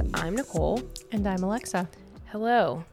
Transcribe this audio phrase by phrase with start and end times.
[0.00, 0.10] Podcast.
[0.22, 0.82] I'm Nicole.
[1.12, 1.88] And I'm Alexa.
[2.26, 2.84] Hello.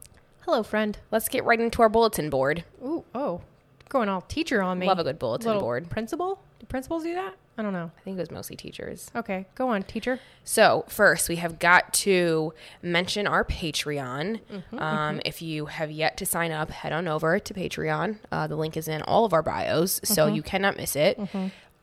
[0.42, 0.98] Hello, friend.
[1.12, 2.64] Let's get right into our bulletin board.
[2.84, 3.42] Ooh, oh,
[3.90, 4.88] going all teacher on me.
[4.88, 5.90] Love a good bulletin Little board.
[5.90, 6.42] Principal?
[6.60, 7.34] Do principals do that?
[7.60, 7.92] I don't know.
[7.98, 9.10] I think it was mostly teachers.
[9.16, 10.20] Okay, go on, teacher.
[10.44, 14.40] So, first, we have got to mention our Patreon.
[14.78, 18.20] um, If you have yet to sign up, head on over to Patreon.
[18.32, 21.20] Uh, the link is in all of our bios, so you cannot miss it.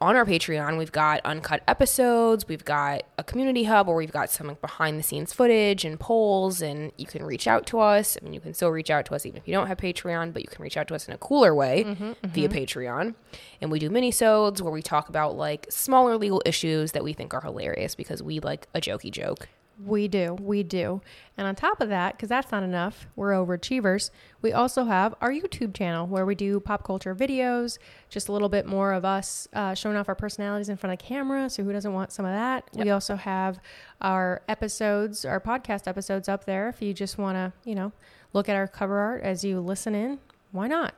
[0.05, 2.47] On our Patreon, we've got uncut episodes.
[2.47, 6.61] We've got a community hub where we've got some behind the scenes footage and polls,
[6.61, 8.19] and you can reach out to us.
[8.21, 10.35] I mean, you can still reach out to us even if you don't have Patreon,
[10.35, 12.29] but you can reach out to us in a cooler way mm-hmm, mm-hmm.
[12.29, 13.15] via Patreon.
[13.63, 17.33] And we do mini-sodes where we talk about like smaller legal issues that we think
[17.33, 19.49] are hilarious because we like a jokey joke.
[19.85, 21.01] We do, we do.
[21.37, 24.11] And on top of that, because that's not enough, we're overachievers.
[24.41, 27.79] We also have our YouTube channel where we do pop culture videos,
[28.09, 31.01] just a little bit more of us uh, showing off our personalities in front of
[31.05, 31.51] camera.
[31.51, 32.69] So who doesn't want some of that?
[32.75, 33.59] We also have
[34.01, 36.69] our episodes, our podcast episodes up there.
[36.69, 37.93] If you just want to, you know,
[38.33, 40.21] look at our cover art as you listen in,
[40.53, 40.95] why not?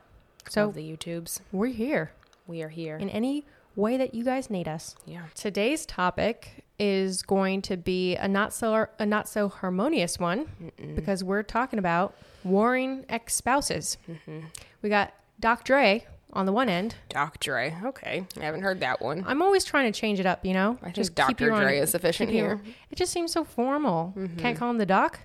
[0.49, 1.39] So Love the YouTubes.
[1.51, 2.11] we're here
[2.45, 2.97] We are here.
[2.97, 3.43] in any
[3.75, 4.95] way that you guys need us.
[5.05, 5.23] yeah.
[5.35, 10.47] Today's topic is going to be a not so a not so harmonious one
[10.95, 13.97] because we're talking about warring ex spouses.
[14.09, 14.39] Mm-hmm.
[14.81, 16.95] We got Doc Dre on the one end.
[17.09, 17.75] Doc Dre.
[17.83, 18.25] Okay.
[18.39, 19.23] I haven't heard that one.
[19.27, 20.77] I'm always trying to change it up, you know.
[20.83, 21.51] I you Dr.
[21.51, 22.61] on- Dre is sufficient here.
[22.91, 24.13] It just seems so formal.
[24.15, 24.37] Mm-hmm.
[24.37, 25.19] Can't call him the Doc.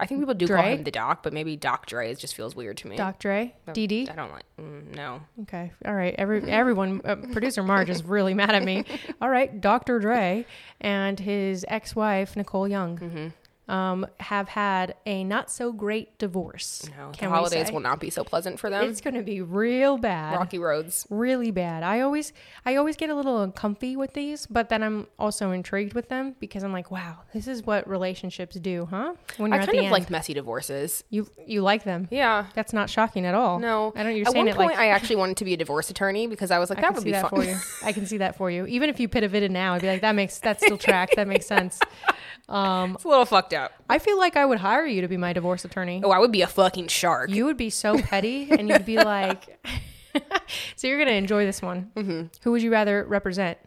[0.00, 0.76] I think people do call Dre?
[0.76, 2.96] him the Doc, but maybe Doc Dre is- just feels weird to me.
[2.96, 3.54] Doc Dre.
[3.68, 4.10] DD.
[4.10, 4.44] I don't like.
[4.60, 5.20] Mm, no.
[5.42, 5.72] Okay.
[5.84, 6.14] All right.
[6.18, 8.84] Every everyone, uh, producer Marge is really mad at me.
[9.20, 9.60] All right.
[9.60, 9.98] Dr.
[9.98, 10.44] Dre
[10.80, 13.32] and his ex-wife Nicole Young
[13.70, 16.88] um, have had a not so great divorce.
[16.98, 17.12] No.
[17.12, 18.90] The holidays will not be so pleasant for them.
[18.90, 20.36] It's going to be real bad.
[20.36, 21.06] Rocky roads.
[21.08, 21.84] Really bad.
[21.84, 22.32] I always,
[22.66, 26.34] I always get a little uncomfy with these, but then I'm also intrigued with them
[26.40, 29.14] because I'm like, wow, this is what relationships do, huh?
[29.36, 31.04] When I you're at kind of end, like messy divorces.
[31.08, 32.08] you, you like them.
[32.10, 32.46] Yeah.
[32.54, 33.60] That's not shocking at all.
[33.60, 33.92] No.
[33.94, 34.16] I don't.
[34.16, 36.26] You're At saying one it point, like I actually wanted to be a divorce attorney
[36.26, 37.40] because I was like, I that would be that fun.
[37.40, 37.56] for you.
[37.84, 38.66] I can see that for you.
[38.66, 41.14] Even if you pitted it now, I'd be like, that makes that still tracks.
[41.14, 41.78] That makes sense.
[42.50, 43.59] Um, it's a little fucked up.
[43.88, 46.00] I feel like I would hire you to be my divorce attorney.
[46.04, 47.30] Oh, I would be a fucking shark.
[47.30, 49.64] You would be so petty, and you'd be like,
[50.76, 51.90] so you're gonna enjoy this one.
[51.96, 52.26] Mm-hmm.
[52.42, 53.58] Who would you rather represent?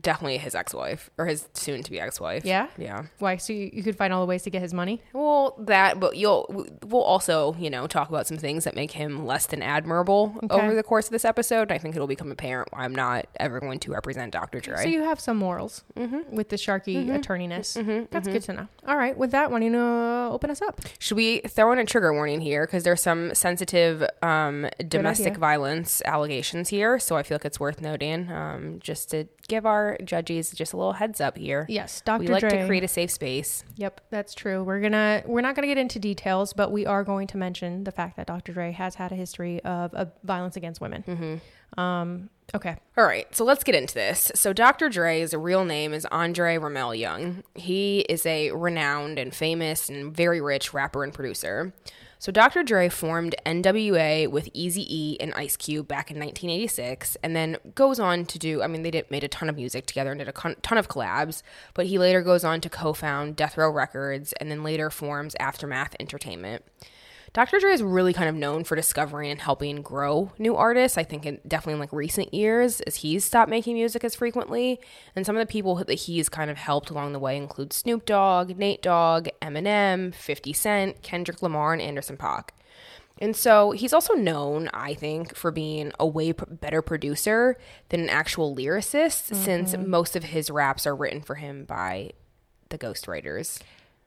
[0.00, 2.44] Definitely his ex-wife or his soon-to-be ex-wife.
[2.44, 2.68] Yeah?
[2.78, 3.04] Yeah.
[3.18, 3.36] Why?
[3.36, 5.02] So you, you could find all the ways to get his money.
[5.12, 9.26] Well, that, but you'll we'll also you know talk about some things that make him
[9.26, 10.54] less than admirable Okay.
[10.54, 11.72] over the course of this episode.
[11.72, 14.60] I think it'll become apparent why I'm not ever going to represent Dr.
[14.60, 14.82] Dre.
[14.82, 16.34] So you have some morals Mm-hmm.
[16.36, 18.08] with the Sharky attorneyness.
[18.10, 18.68] That's good to know.
[18.86, 20.80] All right, with that, why don't you uh, open us up?
[20.98, 26.02] Should we throw in a trigger warning here because there's some sensitive um, domestic violence
[26.04, 26.98] allegations here?
[26.98, 30.76] So I feel like it's worth noting um, just to give our judges just a
[30.76, 31.66] little heads up here.
[31.68, 32.20] Yes, Dr.
[32.20, 32.50] We like Dre.
[32.50, 33.64] to create a safe space.
[33.76, 34.62] Yep, that's true.
[34.62, 37.92] We're gonna we're not gonna get into details, but we are going to mention the
[37.92, 38.52] fact that Dr.
[38.52, 41.02] Dre has had a history of, of violence against women.
[41.06, 41.80] Mm-hmm.
[41.80, 44.32] Um, okay, All right, so let's get into this.
[44.34, 44.88] So Dr.
[44.88, 47.42] Dre's real name is Andre Romelle Young.
[47.54, 51.74] He is a renowned and famous and very rich rapper and producer.
[52.20, 52.64] So Dr.
[52.64, 58.26] Dre formed NWA with Eazy-E and Ice Cube back in 1986 and then goes on
[58.26, 60.32] to do I mean they did made a ton of music together and did a
[60.32, 61.42] ton of collabs,
[61.74, 65.94] but he later goes on to co-found Death Row Records and then later forms Aftermath
[66.00, 66.64] Entertainment.
[67.32, 67.58] Dr.
[67.60, 70.96] Dre is really kind of known for discovering and helping grow new artists.
[70.98, 74.80] I think in, definitely in like recent years, as he's stopped making music as frequently.
[75.14, 78.06] And some of the people that he's kind of helped along the way include Snoop
[78.06, 82.50] Dogg, Nate Dogg, Eminem, 50 Cent, Kendrick Lamar, and Anderson Paak.
[83.20, 87.56] And so he's also known, I think, for being a way p- better producer
[87.88, 89.90] than an actual lyricist, since mm-hmm.
[89.90, 92.12] most of his raps are written for him by
[92.68, 93.60] the ghostwriters.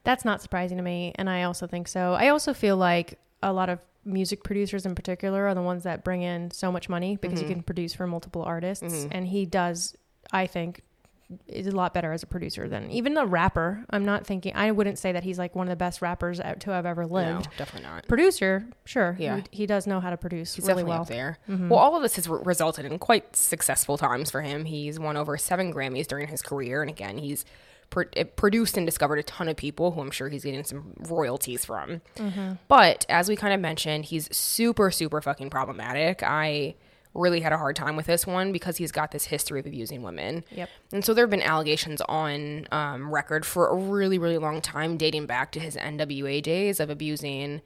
[0.04, 2.14] That's not surprising to me, and I also think so.
[2.14, 6.02] I also feel like a lot of music producers in particular are the ones that
[6.02, 7.54] bring in so much money because you mm-hmm.
[7.54, 9.08] can produce for multiple artists, mm-hmm.
[9.12, 9.96] and he does.
[10.32, 10.82] I think
[11.46, 13.84] is a lot better as a producer than even the rapper.
[13.90, 14.52] I'm not thinking.
[14.54, 17.06] I wouldn't say that he's like one of the best rappers out- to have ever
[17.06, 17.46] lived.
[17.46, 18.08] No, definitely not.
[18.08, 19.16] Producer, sure.
[19.18, 19.42] Yeah.
[19.50, 21.04] He, he does know how to produce He's really well.
[21.04, 21.38] there.
[21.48, 21.68] Mm-hmm.
[21.68, 24.64] Well, all of this has re- resulted in quite successful times for him.
[24.64, 27.44] He's won over seven Grammys during his career, and again, he's
[27.92, 30.94] pr- it produced and discovered a ton of people who I'm sure he's getting some
[30.98, 32.00] royalties from.
[32.66, 36.24] But as we kind of mentioned, he's super, super fucking problematic.
[36.24, 36.74] I
[37.14, 40.02] really had a hard time with this one because he's got this history of abusing
[40.02, 40.44] women.
[40.50, 40.70] Yep.
[40.92, 44.96] And so there have been allegations on um, record for a really, really long time,
[44.96, 47.60] dating back to his NWA days of abusing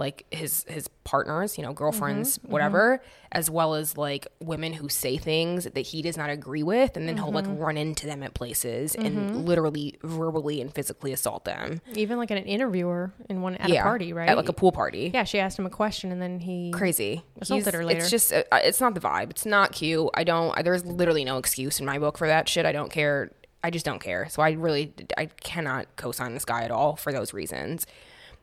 [0.00, 2.50] like his his partners, you know, girlfriends, mm-hmm.
[2.50, 3.28] whatever, mm-hmm.
[3.32, 7.08] as well as like women who say things that he does not agree with, and
[7.08, 7.58] then he'll like mm-hmm.
[7.58, 11.80] run into them at places and literally verbally and physically assault them.
[11.94, 14.28] Even like an interviewer in one at a party, right?
[14.28, 15.10] At like a pool party.
[15.12, 17.22] yeah, she asked him a question and then he Crazy.
[17.40, 18.00] Assaulted He's- her later.
[18.00, 19.30] It's just, uh, uh, it's not the vibe.
[19.30, 20.08] It's not cute.
[20.14, 22.64] I don't, I, there's literally no excuse in my book for that shit.
[22.64, 23.32] I don't care.
[23.62, 24.28] I just don't care.
[24.30, 27.86] So I really, I cannot co sign this guy at all for those reasons.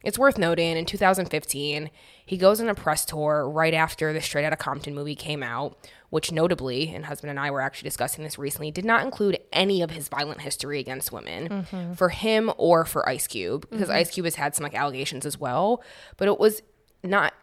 [0.03, 1.89] It's worth noting in 2015,
[2.25, 5.77] he goes on a press tour right after the Straight Outta Compton movie came out,
[6.09, 9.81] which notably, and husband and I were actually discussing this recently, did not include any
[9.81, 11.93] of his violent history against women mm-hmm.
[11.93, 13.97] for him or for Ice Cube, because mm-hmm.
[13.97, 15.81] Ice Cube has had some like allegations as well,
[16.17, 16.61] but it was
[17.03, 17.33] not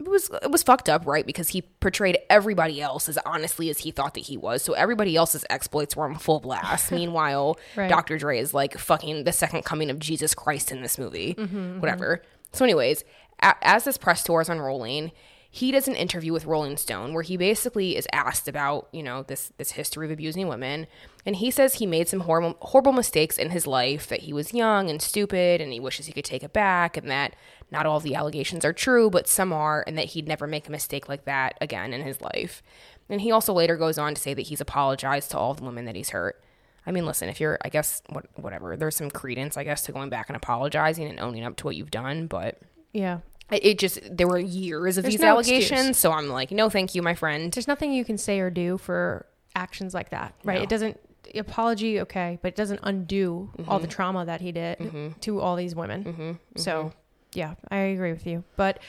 [0.00, 1.26] it was it was fucked up, right?
[1.26, 4.62] Because he portrayed everybody else as honestly as he thought that he was.
[4.62, 6.90] So everybody else's exploits were on full blast.
[7.00, 7.88] Meanwhile, Right.
[7.90, 8.16] Dr.
[8.18, 11.34] Dre is like fucking the second coming of Jesus Christ in this movie.
[11.34, 11.80] Mm-hmm, mm-hmm.
[11.80, 12.22] Whatever.
[12.52, 13.04] So, anyways,
[13.42, 15.12] a- as this press tour is unrolling,
[15.52, 19.24] he does an interview with Rolling Stone where he basically is asked about you know
[19.24, 20.86] this this history of abusing women,
[21.26, 24.54] and he says he made some horrible horrible mistakes in his life that he was
[24.54, 27.34] young and stupid, and he wishes he could take it back, and that
[27.70, 30.68] not all of the allegations are true, but some are, and that he'd never make
[30.68, 32.62] a mistake like that again in his life.
[33.08, 35.84] And he also later goes on to say that he's apologized to all the women
[35.84, 36.42] that he's hurt.
[36.86, 39.92] I mean, listen, if you're, I guess, what, whatever, there's some credence, I guess, to
[39.92, 42.58] going back and apologizing and owning up to what you've done, but
[42.92, 43.18] yeah.
[43.50, 45.98] it, it just, there were years of There's these no allegations, excuse.
[45.98, 47.52] so I'm like, no, thank you, my friend.
[47.52, 50.58] There's nothing you can say or do for actions like that, right?
[50.58, 50.62] No.
[50.62, 51.00] It doesn't
[51.34, 53.92] apology, okay, but it doesn't undo all the mm-hmm.
[53.92, 55.08] trauma that he did mm-hmm.
[55.20, 56.04] to all these women.
[56.04, 56.32] Mm-hmm.
[56.56, 56.92] So,
[57.34, 58.44] yeah, I agree with you.
[58.56, 58.80] But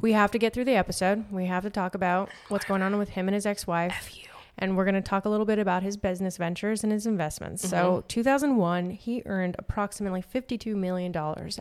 [0.00, 1.24] we have to get through the episode.
[1.30, 4.10] We have to talk about what's going on with him and his ex-wife.
[4.58, 7.68] And we're going to talk a little bit about his business ventures and his investments.
[7.68, 8.06] So, mm-hmm.
[8.08, 11.14] 2001, he earned approximately $52 million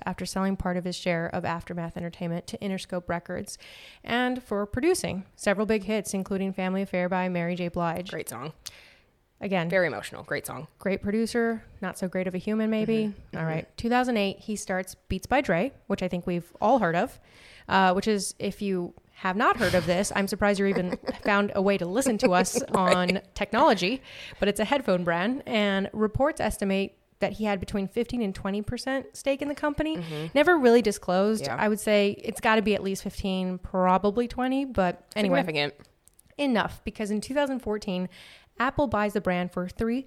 [0.05, 3.57] after selling part of his share of Aftermath Entertainment to Interscope Records
[4.01, 7.67] and for producing several big hits, including Family Affair by Mary J.
[7.67, 8.11] Blige.
[8.11, 8.53] Great song.
[9.41, 10.23] Again, Very emotional.
[10.23, 10.67] Great song.
[10.79, 13.13] great producer, not so great of a human, maybe.
[13.33, 13.37] Mm-hmm.
[13.37, 13.67] All right.
[13.77, 17.19] 2008, he starts Beats by Dre, which I think we've all heard of,
[17.67, 21.51] uh, which is, if you have not heard of this, I'm surprised you even found
[21.53, 24.01] a way to listen to us on technology,
[24.39, 29.05] but it's a headphone brand, and reports estimate that he had between 15 and 20%
[29.13, 30.01] stake in the company.
[30.33, 31.43] Never really disclosed.
[31.45, 31.57] Mm-hmm.
[31.57, 31.63] Yeah.
[31.63, 35.73] I would say it's got to be at least 15, probably 20, but anyway Significant.
[36.37, 38.09] enough because in 2014
[38.59, 40.05] apple buys the brand for $3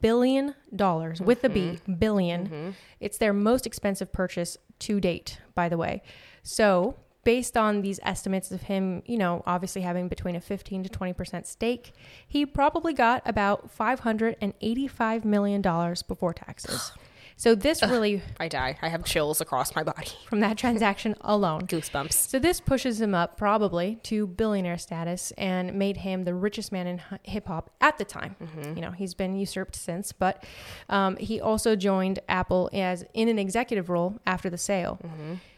[0.00, 1.94] billion with the b mm-hmm.
[1.94, 2.46] billion.
[2.46, 2.70] Mm-hmm.
[3.00, 6.02] it's their most expensive purchase to date by the way.
[6.42, 10.88] So based on these estimates of him you know obviously having between a 15 to
[10.88, 11.92] 20% stake
[12.26, 16.92] he probably got about 585 million dollars before taxes
[17.38, 18.76] so this really I die.
[18.82, 20.08] I have chills across my body.
[20.28, 22.12] from that transaction alone Goosebumps.
[22.12, 26.86] so this pushes him up probably to billionaire status and made him the richest man
[26.86, 28.36] in hip hop at the time.
[28.74, 30.44] You know, he's been usurped since, but
[30.90, 34.98] um, he also joined Apple as in an executive role after the sale.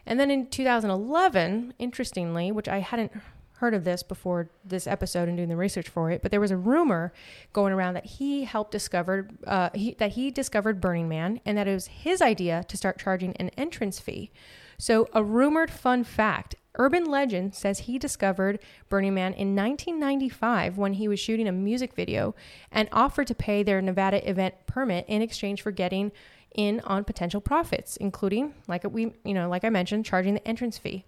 [0.07, 3.13] And then in 2011, interestingly, which I hadn't
[3.61, 6.51] heard of this before this episode and doing the research for it, but there was
[6.51, 7.13] a rumor
[7.53, 11.69] going around that he helped discover uh, he, that he discovered Burning Man and that
[11.69, 14.31] it was his idea to start charging an entrance fee.
[14.79, 18.59] So, a rumored fun fact urban legend says he discovered
[18.89, 22.35] Burning Man in 1995 when he was shooting a music video
[22.73, 26.13] and offered to pay their Nevada event permit in exchange for getting
[26.55, 30.79] in on potential profits, including, like we, you know, like I mentioned, charging the entrance
[30.79, 31.05] fee.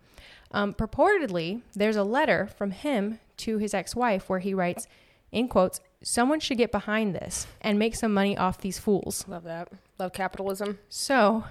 [0.53, 4.87] Um, purportedly, there's a letter from him to his ex-wife where he writes,
[5.31, 9.45] in quotes, "Someone should get behind this and make some money off these fools." Love
[9.45, 9.69] that.
[9.99, 10.79] Love capitalism.
[10.89, 11.45] So,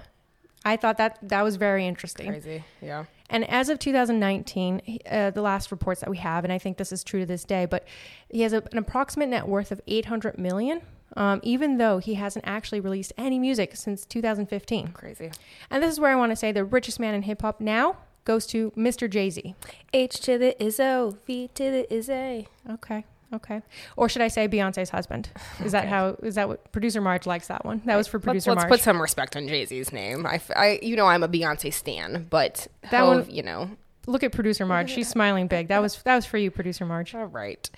[0.64, 2.28] I thought that that was very interesting.
[2.28, 2.64] Crazy.
[2.80, 3.06] Yeah.
[3.28, 6.92] And as of 2019, uh, the last reports that we have, and I think this
[6.92, 7.84] is true to this day, but
[8.28, 10.82] he has a, an approximate net worth of 800 million,
[11.16, 14.88] um, even though he hasn't actually released any music since 2015.
[14.88, 15.30] Crazy.
[15.70, 17.96] And this is where I want to say the richest man in hip hop now
[18.24, 19.10] goes to Mr.
[19.10, 19.54] Jay Z.
[19.92, 22.48] H to the Izzo, V to the Izzy.
[22.70, 23.04] Okay.
[23.34, 23.62] Okay.
[23.96, 25.30] Or should I say Beyonce's husband?
[25.64, 27.80] Is that how, is that what producer Marge likes that one?
[27.86, 28.68] That was for Let's, producer let's Marge.
[28.70, 30.26] put some respect on Jay Z's name.
[30.26, 33.70] I, f- I- you know, I'm a Beyonce stan, but That Hove, one- you know,
[34.06, 34.90] Look at producer Marge.
[34.90, 35.68] She's smiling big.
[35.68, 37.14] That was, that was for you, producer Marge.
[37.14, 37.70] All right.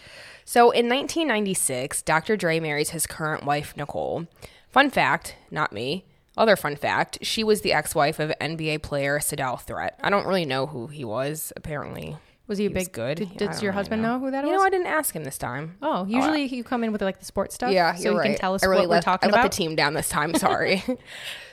[0.44, 2.36] So in 1996, Dr.
[2.36, 4.26] Dre marries his current wife, Nicole.
[4.70, 6.04] Fun fact, not me.
[6.36, 9.92] Other fun fact, she was the ex wife of NBA player Sedale Threatt.
[10.02, 12.16] I don't really know who he was, apparently.
[12.46, 13.18] Was he a He big, good.
[13.18, 14.18] Did, I does your really husband know.
[14.18, 14.58] who that You was?
[14.58, 15.76] know, I didn't ask him this time.
[15.80, 17.72] Oh, oh usually you come in with like the sports stuff.
[17.72, 18.26] Yeah, so you right.
[18.30, 19.50] can tell us I really what we're let, talking I let about.
[19.52, 20.34] the team down this time.
[20.38, 20.82] Sorry.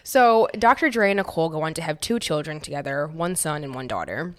[0.03, 0.89] so Dr.
[0.89, 4.35] Dre and Nicole go on to have two children together, one son and one daughter.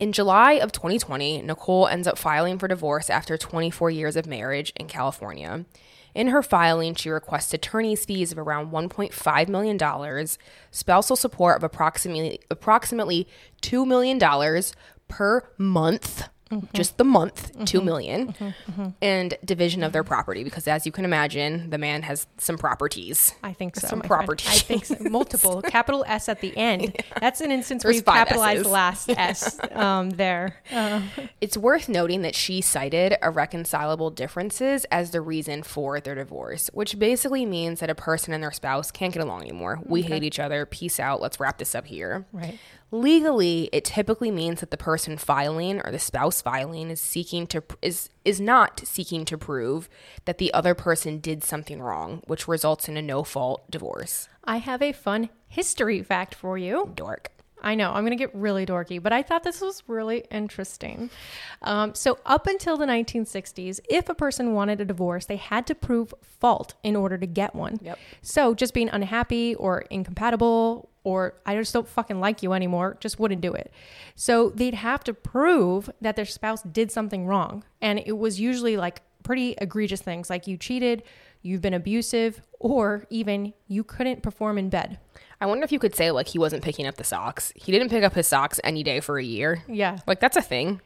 [0.00, 4.72] In July of 2020, Nicole ends up filing for divorce after 24 years of marriage
[4.76, 5.64] in California.
[6.14, 10.28] In her filing, she requests attorney's fees of around $1.5 million,
[10.70, 13.28] spousal support of approximately approximately
[13.62, 14.18] $2 million
[15.08, 16.28] per month.
[16.72, 18.34] Just the month, two million,
[19.02, 23.34] and division of their property because, as you can imagine, the man has some properties.
[23.42, 23.88] I think so.
[23.88, 24.28] Some friend.
[24.30, 24.96] I think so.
[25.00, 26.96] multiple capital S at the end.
[27.20, 28.66] That's an instance There's where you five capitalized S's.
[28.66, 30.56] the last S um, there.
[30.70, 31.02] Uh,
[31.40, 36.98] It's worth noting that she cited irreconcilable differences as the reason for their divorce, which
[36.98, 39.80] basically means that a person and their spouse can't get along anymore.
[39.84, 40.66] We hate each other.
[40.66, 41.20] Peace out.
[41.20, 42.26] Let's wrap this up here.
[42.32, 42.58] right.
[42.94, 47.60] Legally, it typically means that the person filing or the spouse filing is seeking to
[47.82, 49.88] is is not seeking to prove
[50.26, 54.28] that the other person did something wrong, which results in a no-fault divorce.
[54.44, 56.92] I have a fun history fact for you.
[56.94, 57.32] Dork.
[57.60, 61.10] I know, I'm going to get really dorky, but I thought this was really interesting.
[61.62, 65.74] Um, so, up until the 1960s, if a person wanted a divorce, they had to
[65.74, 67.78] prove fault in order to get one.
[67.82, 67.98] Yep.
[68.20, 73.20] So, just being unhappy or incompatible or I just don't fucking like you anymore just
[73.20, 73.72] wouldn't do it.
[74.16, 77.64] So, they'd have to prove that their spouse did something wrong.
[77.80, 81.02] And it was usually like pretty egregious things like you cheated,
[81.42, 84.98] you've been abusive, or even you couldn't perform in bed.
[85.40, 87.52] I wonder if you could say like he wasn't picking up the socks.
[87.54, 89.62] He didn't pick up his socks any day for a year.
[89.68, 89.98] Yeah.
[90.06, 90.80] Like that's a thing.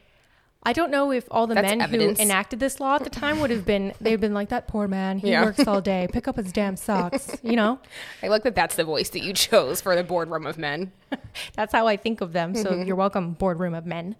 [0.61, 2.19] I don't know if all the That's men evidence.
[2.19, 4.87] who enacted this law at the time would have been, they've been like, that poor
[4.89, 5.45] man, he Yeah.
[5.45, 7.79] works all day, pick up his damn socks, you know?
[8.23, 10.91] I like that that's the voice that you chose for the boardroom of men.
[11.55, 12.55] That's how I think of them.
[12.55, 12.83] So mm-hmm.
[12.83, 14.15] you're welcome, boardroom of men.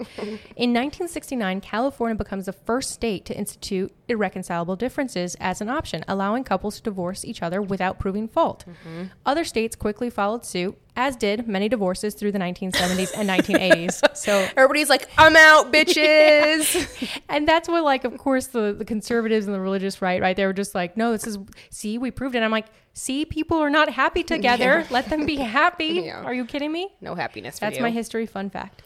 [0.56, 6.44] In 1969, California becomes the first state to institute irreconcilable differences as an option, allowing
[6.44, 8.66] couples to divorce each other without proving fault.
[8.68, 9.04] Mm-hmm.
[9.26, 14.04] Other states quickly followed suit, as did many divorces through the 1970s and 1980s.
[14.20, 17.22] So Everybody's like, I'm out, bitches.
[17.30, 20.46] and that's what like of course the, the conservatives and the religious right right they
[20.46, 21.38] were just like no this is
[21.70, 22.68] see we proved it i'm like
[23.00, 26.24] see people are not happy together let them be happy Yeah.
[26.24, 27.84] are you kidding me no happiness for that's you.
[27.84, 28.82] my history fun fact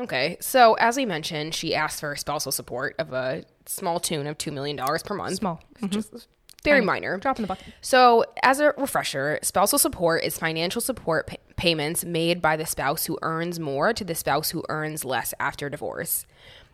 [0.00, 4.38] Okay, so as we mentioned, she asked for spousal support of a small tune of
[4.38, 5.38] $2 million per month.
[5.38, 6.16] small is mm-hmm.
[6.62, 6.86] very Tiny.
[6.86, 7.16] minor.
[7.18, 12.04] drop in the bucket So, as a refresher, spousal support is financial support pa- payments
[12.04, 16.26] made by the spouse who earns more to the spouse who earns less after divorce.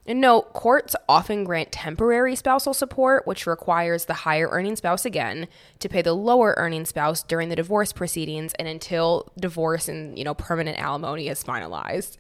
[0.06, 5.48] And note, courts often grant temporary spousal support, which requires the higher earning spouse again
[5.78, 10.24] to pay the lower earning spouse during the divorce proceedings and until divorce and, you
[10.24, 12.18] know, permanent alimony is finalized.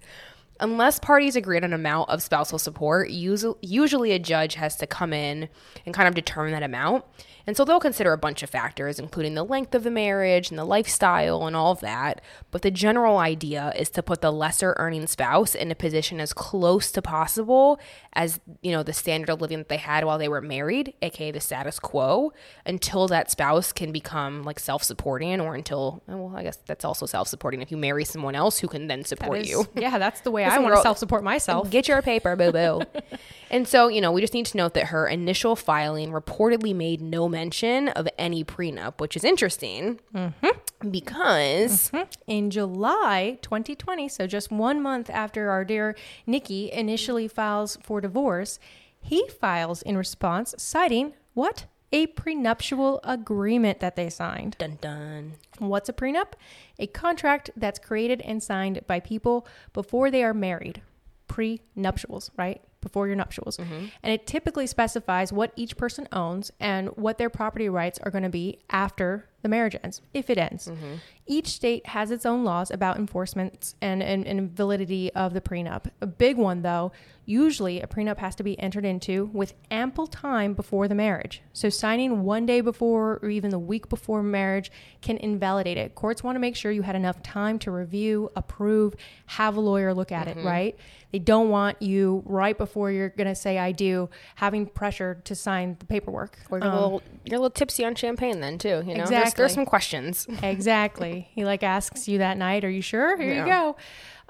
[0.60, 5.12] Unless parties agree on an amount of spousal support, usually a judge has to come
[5.12, 5.48] in
[5.84, 7.04] and kind of determine that amount.
[7.46, 10.58] And so they'll consider a bunch of factors, including the length of the marriage and
[10.58, 12.20] the lifestyle and all of that.
[12.50, 16.32] But the general idea is to put the lesser earning spouse in a position as
[16.32, 17.78] close to possible
[18.14, 21.30] as, you know, the standard of living that they had while they were married, aka
[21.30, 22.32] the status quo,
[22.64, 27.06] until that spouse can become like self supporting or until, well, I guess that's also
[27.06, 29.66] self supporting if you marry someone else who can then support is- you.
[29.74, 32.82] yeah that's the way i want to self-support myself Get your paper, boo boo.
[33.50, 37.00] and so, you know, we just need to note that her initial filing reportedly made
[37.00, 40.90] no mention of any prenup, which is interesting mm-hmm.
[40.90, 42.08] because mm-hmm.
[42.26, 48.58] in July 2020, so just one month after our dear Nikki initially files for divorce,
[49.00, 51.66] he files in response, citing what?
[51.92, 54.56] A prenuptial agreement that they signed.
[54.58, 55.32] dun dun.
[55.58, 56.32] What's a prenup?
[56.78, 60.82] A contract that's created and signed by people before they are married.
[61.28, 62.62] Pre-nuptials, right?
[62.84, 63.56] Before your nuptials.
[63.56, 63.86] Mm-hmm.
[64.02, 68.22] And it typically specifies what each person owns and what their property rights are going
[68.24, 70.66] to be after the marriage ends, if it ends.
[70.68, 70.94] Mm-hmm.
[71.26, 75.90] Each state has its own laws about enforcement and, and, and validity of the prenup.
[76.00, 76.92] A big one, though,
[77.26, 81.42] usually a prenup has to be entered into with ample time before the marriage.
[81.52, 84.70] So signing one day before or even the week before marriage
[85.00, 85.94] can invalidate it.
[85.94, 88.94] Courts want to make sure you had enough time to review, approve,
[89.26, 90.46] have a lawyer look at it, mm-hmm.
[90.46, 90.78] right?
[91.12, 95.34] They don't want you right before you're going to say I do having pressure to
[95.34, 96.36] sign the paperwork.
[96.50, 98.82] Or you're, a um, little, you're a little tipsy on champagne then, too.
[98.84, 100.26] You know, there's, There's some questions.
[100.42, 101.28] exactly.
[101.32, 103.76] He like asks you that night, "Are you sure?" Here you go.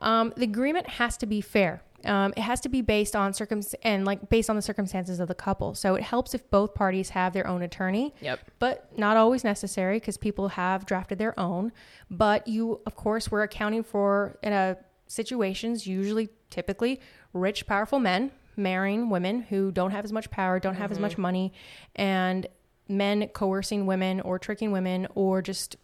[0.00, 1.82] Um, the agreement has to be fair.
[2.04, 5.28] Um, it has to be based on circum and like based on the circumstances of
[5.28, 5.74] the couple.
[5.74, 8.14] So it helps if both parties have their own attorney.
[8.20, 8.40] Yep.
[8.58, 11.72] But not always necessary because people have drafted their own.
[12.10, 17.00] But you, of course, we're accounting for in a situations usually, typically,
[17.32, 21.02] rich, powerful men marrying women who don't have as much power, don't have as Mm-hmm.
[21.02, 21.52] much money,
[21.96, 22.46] and
[22.88, 25.76] men coercing women or tricking women or just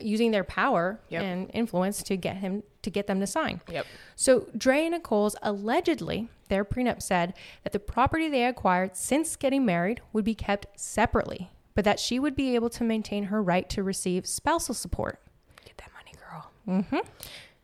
[0.00, 1.22] using their power Yep.
[1.22, 3.60] and influence to get him to get them to sign.
[3.70, 3.86] Yep.
[4.16, 9.64] So Dre and Nicole's allegedly, their prenup said that the property they acquired since getting
[9.64, 13.68] married would be kept separately, but that she would be able to maintain her right
[13.70, 15.20] to receive spousal support.
[15.64, 16.50] Get that money, girl.
[16.82, 17.08] Mm-hmm.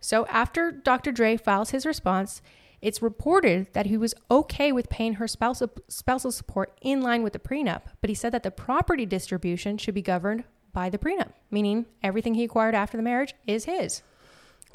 [0.01, 1.11] So after Dr.
[1.11, 2.41] Dre files his response,
[2.81, 7.33] it's reported that he was okay with paying her spousal, spousal support in line with
[7.33, 11.33] the prenup, but he said that the property distribution should be governed by the prenup,
[11.51, 14.03] meaning everything he acquired after the marriage is his.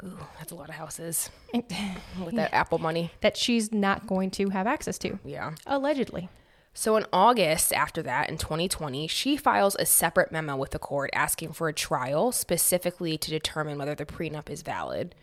[0.02, 1.68] Ooh, that's a lot of houses with
[2.34, 3.10] that Apple money.
[3.20, 5.52] That she's not going to have access to, Yeah.
[5.66, 6.28] allegedly.
[6.76, 11.10] So in August after that, in 2020, she files a separate memo with the court
[11.14, 15.14] asking for a trial specifically to determine whether the prenup is valid.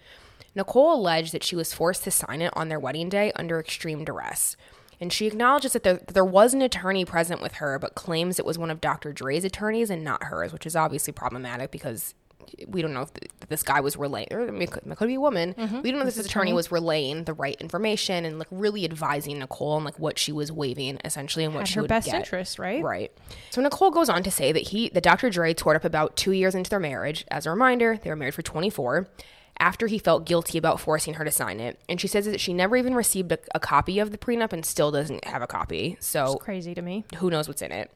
[0.56, 4.04] Nicole alleged that she was forced to sign it on their wedding day under extreme
[4.04, 4.56] duress.
[5.00, 8.46] And she acknowledges that there, there was an attorney present with her, but claims it
[8.46, 9.12] was one of Dr.
[9.12, 12.14] Dre's attorneys and not hers, which is obviously problematic because
[12.68, 15.16] we don't know if th- this guy was relaying, or it could, it could be
[15.16, 15.54] a woman.
[15.54, 15.82] Mm-hmm.
[15.82, 19.40] We don't know if this attorney was relaying the right information and like really advising
[19.40, 22.08] Nicole on like what she was waiving essentially and what Had she her would best
[22.08, 22.16] get.
[22.16, 22.84] interest, right?
[22.84, 23.12] Right.
[23.52, 25.30] So Nicole goes on to say that he, that Dr.
[25.30, 27.26] Dre toured up about two years into their marriage.
[27.32, 29.08] As a reminder, they were married for 24.
[29.60, 32.54] After he felt guilty about forcing her to sign it, and she says that she
[32.54, 35.98] never even received a, a copy of the prenup and still doesn't have a copy.
[36.00, 37.06] So It's crazy to me.
[37.18, 37.92] who knows what's in it.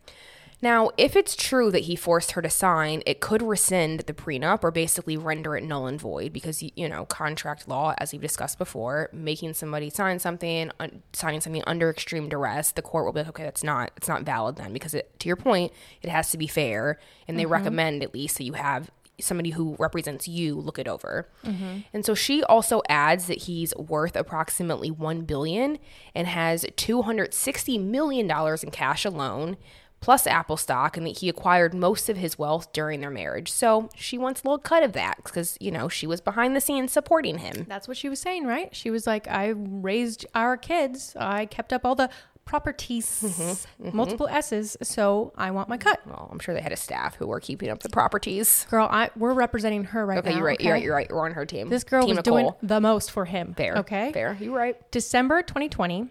[0.61, 4.63] Now, if it's true that he forced her to sign, it could rescind the prenup
[4.63, 8.57] or basically render it null and void because, you know, contract law, as we've discussed
[8.57, 13.19] before, making somebody sign something, un- signing something under extreme duress, the court will be
[13.19, 16.31] like, okay, that's not, it's not valid then because it, to your point, it has
[16.31, 16.99] to be fair.
[17.27, 17.53] And they mm-hmm.
[17.53, 21.29] recommend at least that you have somebody who represents you look it over.
[21.93, 25.77] And so she also adds that he's worth approximately 1 billion
[26.13, 29.57] and has 260 million dollars in cash alone
[30.01, 33.51] plus Apple stock and that he acquired most of his wealth during their marriage.
[33.51, 36.61] So she wants a little cut of that because, you know, she was behind the
[36.61, 37.65] scenes supporting him.
[37.67, 38.75] That's what she was saying, right?
[38.75, 41.15] She was like, I raised our kids.
[41.19, 42.09] I kept up all the
[42.45, 44.77] properties, Mm-hmm, multiple S's.
[44.81, 45.99] So I want my cut.
[46.05, 48.65] Well, I'm sure they had a staff who were keeping up the properties.
[48.69, 50.37] Girl, I, we're representing her right Okay, now.
[50.37, 50.61] you're right.
[50.61, 50.83] You're right.
[50.83, 51.11] You're right.
[51.11, 51.69] We're on her team.
[51.69, 53.53] This girl team was doing the most for him.
[53.55, 53.77] fair.
[53.79, 54.11] Okay.
[54.13, 54.37] Fair.
[54.39, 54.79] You're right.
[54.91, 56.07] December 2020,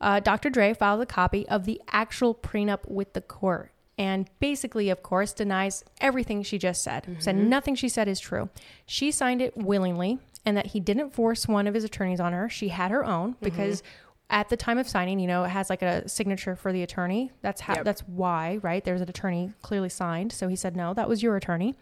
[0.00, 0.50] uh, Dr.
[0.50, 5.32] Dre filed a copy of the actual prenup with the court and basically, of course,
[5.32, 7.16] denies everything she just said.
[7.18, 8.48] Said nothing she said is true.
[8.86, 12.48] She signed it willingly and that he didn't force one of his attorneys on her.
[12.50, 13.82] She had her own because.
[14.30, 17.32] At the time of signing, you know, it has like a signature for the attorney.
[17.42, 17.74] That's how.
[17.74, 17.84] Yep.
[17.84, 18.84] That's why, right?
[18.84, 20.32] There's an attorney clearly signed.
[20.32, 21.74] So he said, "No, that was your attorney."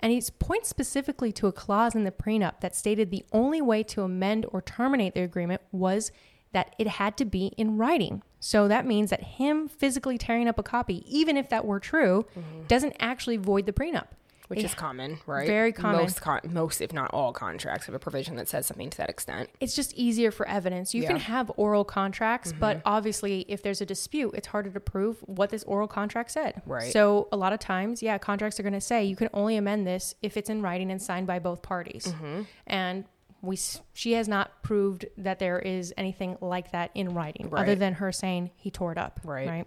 [0.00, 3.84] And he points specifically to a clause in the prenup that stated the only way
[3.84, 6.10] to amend or terminate the agreement was
[6.52, 8.22] that it had to be in writing.
[8.40, 12.26] So that means that him physically tearing up a copy, even if that were true,
[12.36, 12.66] mm-hmm.
[12.66, 14.08] doesn't actually void the prenup.
[14.56, 15.46] Which is common, right?
[15.46, 16.02] Very common.
[16.02, 19.10] Most, con- most, if not all, contracts have a provision that says something to that
[19.10, 19.50] extent.
[19.60, 20.94] It's just easier for evidence.
[20.94, 21.22] You can Yeah.
[21.22, 21.32] Mm-hmm.
[21.32, 25.62] have oral contracts, but obviously, if there's a dispute, it's harder to prove what this
[25.64, 26.62] oral contract said.
[26.66, 26.92] Right.
[26.92, 29.86] So, a lot of times, yeah, contracts are going to say you can only amend
[29.86, 32.06] this if it's in writing and signed by both parties.
[32.06, 32.42] Mm-hmm.
[32.66, 33.04] And
[33.40, 33.58] we,
[33.92, 38.12] she has not proved that there is anything like that in writing, other than her
[38.12, 39.20] saying he tore it up.
[39.24, 39.48] Right.
[39.48, 39.66] Right.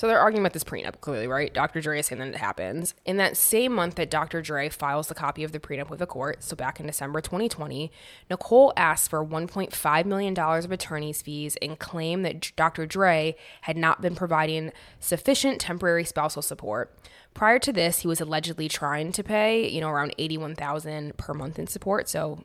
[0.00, 1.52] So they're arguing about this prenup, clearly, right?
[1.52, 1.82] Dr.
[1.82, 2.94] Dre is saying that it happens.
[3.04, 4.40] In that same month that Dr.
[4.40, 7.92] Dre files the copy of the prenup with the court, so back in December 2020,
[8.30, 12.86] Nicole asks for $1.5 million of attorney's fees and claimed that Dr.
[12.86, 16.96] Dre had not been providing sufficient temporary spousal support.
[17.34, 21.58] Prior to this, he was allegedly trying to pay, you know, around 81000 per month
[21.58, 22.42] in support, so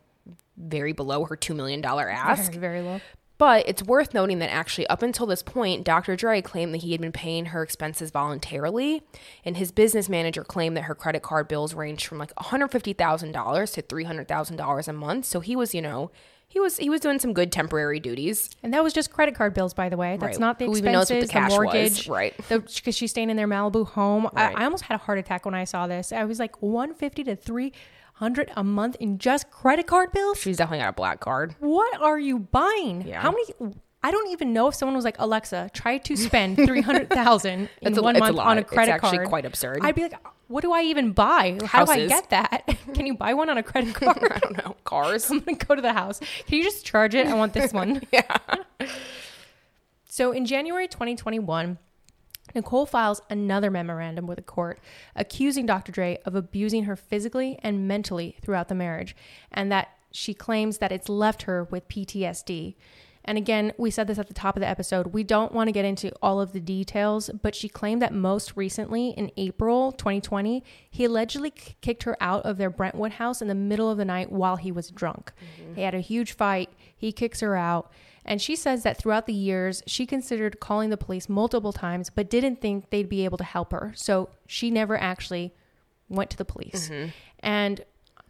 [0.57, 2.51] very below her $2 million ask.
[2.51, 2.99] Very, very low.
[3.37, 6.15] But it's worth noting that actually, up until this point, Dr.
[6.15, 9.03] Dre claimed that he had been paying her expenses voluntarily,
[9.43, 13.81] and his business manager claimed that her credit card bills ranged from like $150,000 to
[13.81, 15.25] $300,000 a month.
[15.25, 16.11] So he was, you know,
[16.47, 18.49] he was he was doing some good temporary duties.
[18.63, 20.15] And that was just credit card bills, by the way.
[20.17, 20.39] That's Right.
[20.39, 22.33] not the Who even knows expenses, what the the, cash was, right.
[22.47, 24.29] Because she's staying in their Malibu home.
[24.31, 24.55] Right.
[24.55, 26.13] I, I almost had a heart attack when I saw this.
[26.13, 27.73] I was like, one fifty to three
[28.15, 30.39] hundred a month in just credit card bills.
[30.39, 31.55] She's definitely got a black card.
[31.59, 33.03] What are you buying?
[33.07, 33.21] Yeah.
[33.21, 33.75] How many?
[34.03, 37.69] I don't even know if someone was like Alexa, try to spend three hundred thousand
[37.81, 39.29] in a- one it's a month on a credit It's actually card.
[39.29, 39.79] quite absurd.
[39.81, 40.13] I'd be like,
[40.47, 41.57] what do I even buy?
[41.65, 42.67] How do I get that?
[42.93, 44.17] Can you buy one on a credit card?
[44.31, 45.29] I don't know cars.
[45.31, 46.19] I'm gonna go to the house.
[46.45, 47.25] Can you just charge it?
[47.27, 48.01] I want this one.
[48.11, 48.37] yeah.
[50.07, 51.77] So in January 2021,
[52.55, 54.79] Nicole files another memorandum with the court
[55.15, 55.91] accusing Dr.
[55.91, 59.15] Dre of abusing her physically and mentally throughout the marriage,
[59.51, 62.75] and that she claims that it's left her with PTSD.
[63.27, 65.07] And again, we said this at the top of the episode.
[65.07, 68.55] We don't want to get into all of the details, but she claimed that most
[68.55, 73.47] recently in April 2020, he allegedly k- kicked her out of their Brentwood house in
[73.47, 75.33] the middle of the night while he was drunk.
[75.59, 75.73] Mm-hmm.
[75.73, 76.69] They had a huge fight.
[76.95, 77.91] He kicks her out.
[78.25, 82.29] And she says that throughout the years, she considered calling the police multiple times, but
[82.29, 83.93] didn't think they'd be able to help her.
[83.95, 85.53] So she never actually
[86.09, 86.89] went to the police.
[86.89, 87.09] Mm-hmm.
[87.39, 87.81] And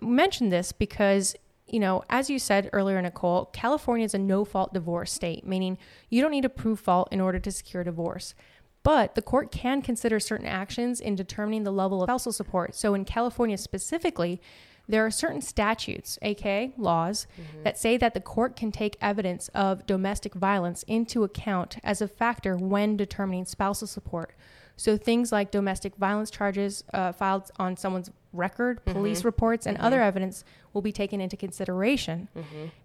[0.02, 1.36] mentioned this because,
[1.68, 5.78] you know, as you said earlier, Nicole, California is a no fault divorce state, meaning
[6.10, 8.36] you don't need to prove fault in order to secure a divorce.
[8.84, 12.76] But the court can consider certain actions in determining the level of spousal support.
[12.76, 14.40] So in California specifically,
[14.88, 17.64] there are certain statutes, aka laws, mm-hmm.
[17.64, 22.08] that say that the court can take evidence of domestic violence into account as a
[22.08, 24.34] factor when determining spousal support.
[24.78, 28.92] So things like domestic violence charges uh, filed on someone's record, mm-hmm.
[28.92, 29.86] police reports, and mm-hmm.
[29.86, 30.44] other evidence
[30.74, 32.28] will be taken into consideration.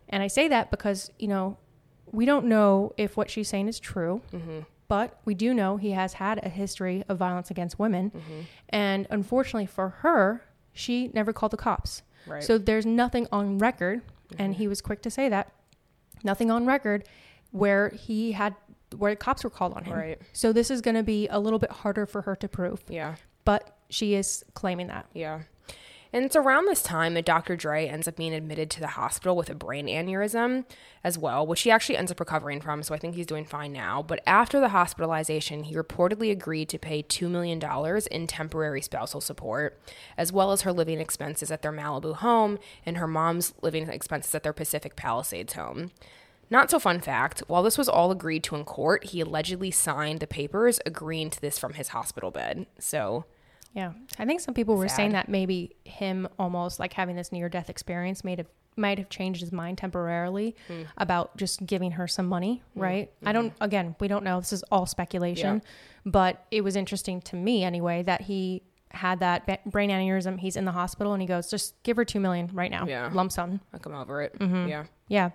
[0.09, 1.57] And I say that because, you know,
[2.13, 4.23] we don't know if what she's saying is true,
[4.89, 8.13] but we do know he has had a history of violence against women.
[8.69, 10.45] And unfortunately for her,
[10.81, 12.03] she never called the cops.
[12.27, 12.43] Right.
[12.43, 14.03] So there's nothing on record,
[14.39, 14.71] and he mm-hmm.
[14.71, 15.53] was quick to say that
[16.25, 17.05] nothing on record
[17.51, 18.55] where he had
[18.97, 19.97] where cops were called on him.
[19.97, 20.21] Right.
[20.33, 23.15] So this is going to be a little bit harder for her to prove, Yeah.
[23.45, 25.07] but she is claiming that.
[25.15, 25.43] Yeah.
[26.13, 27.55] And it's around this time that Dr.
[27.55, 30.65] Dre ends up being admitted to the hospital with a brain aneurysm
[31.05, 32.83] as well, which he actually ends up recovering from.
[32.83, 34.03] So I think he's doing fine now.
[34.03, 37.61] But after the hospitalization, he reportedly agreed to pay $2 million
[38.11, 39.81] in temporary spousal support,
[40.19, 44.35] as well as her living expenses at their Malibu home and her mom's living expenses
[44.35, 45.93] at their Pacific Palisades home.
[46.53, 50.19] Not so fun fact while this was all agreed to in court, he allegedly signed
[50.19, 52.67] the papers agreeing to this from his hospital bed.
[52.81, 53.27] So.
[53.75, 57.49] Yeah, I think some people were saying that maybe him almost like having this near
[57.49, 60.83] death experience made have might have changed his mind temporarily Hmm.
[60.97, 63.11] about just giving her some money, right?
[63.25, 63.53] I don't.
[63.61, 64.41] Again, we don't know.
[64.41, 65.63] This is all speculation,
[66.07, 70.39] but it was interesting to me anyway that he had that brain aneurysm.
[70.41, 73.09] He's in the hospital and he goes, "Just give her two million right now, Yeah.
[73.13, 74.37] lump sum." I'll come over it.
[74.39, 74.69] Mm-hmm.
[74.69, 74.85] Yeah.
[75.09, 75.31] Yeah.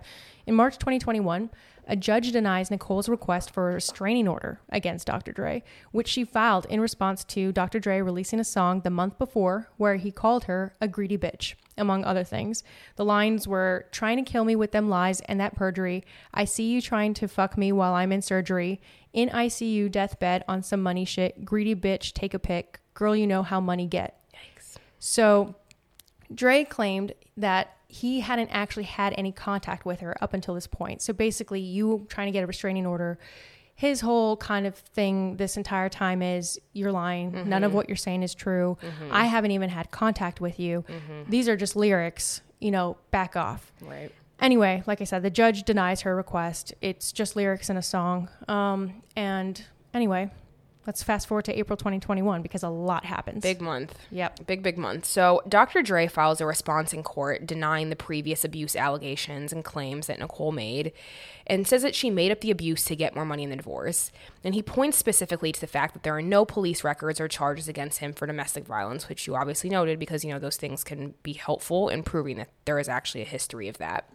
[0.46, 1.50] In March 2021,
[1.86, 5.32] a judge denies Nicole's request for a restraining order against Dr.
[5.32, 7.78] Dre, which she filed in response to Dr.
[7.78, 12.04] Dre releasing a song the month before where he called her a greedy bitch, among
[12.04, 12.64] other things.
[12.96, 16.04] The lines were trying to kill me with them lies and that perjury.
[16.34, 18.80] I see you trying to fuck me while I'm in surgery.
[19.12, 21.44] In ICU deathbed on some money shit.
[21.44, 22.80] Greedy bitch, take a pic.
[22.94, 24.20] Girl, you know how money get.
[24.34, 24.76] Yikes.
[24.98, 25.54] So
[26.34, 31.02] Dre claimed that he hadn't actually had any contact with her up until this point.
[31.02, 33.18] So basically, you trying to get a restraining order,
[33.74, 37.32] his whole kind of thing this entire time is you're lying.
[37.32, 37.48] Mm-hmm.
[37.48, 38.78] None of what you're saying is true.
[38.82, 39.12] Mm-hmm.
[39.12, 40.84] I haven't even had contact with you.
[40.88, 41.30] Mm-hmm.
[41.30, 43.72] These are just lyrics, you know, back off.
[43.82, 44.10] Right.
[44.40, 46.74] Anyway, like I said, the judge denies her request.
[46.80, 48.28] It's just lyrics in a song.
[48.48, 49.62] Um, and
[49.94, 50.30] anyway,
[50.86, 53.42] let's fast forward to April 2021 because a lot happens.
[53.42, 53.98] Big month.
[54.10, 54.46] Yep.
[54.46, 55.04] Big, big month.
[55.04, 55.82] So Dr.
[55.82, 60.52] Dre files a response in court denying the previous abuse allegations and claims that Nicole
[60.52, 60.92] made
[61.46, 64.10] and says that she made up the abuse to get more money in the divorce.
[64.42, 67.68] And he points specifically to the fact that there are no police records or charges
[67.68, 71.14] against him for domestic violence, which you obviously noted because, you know, those things can
[71.22, 74.08] be helpful in proving that there is actually a history of that.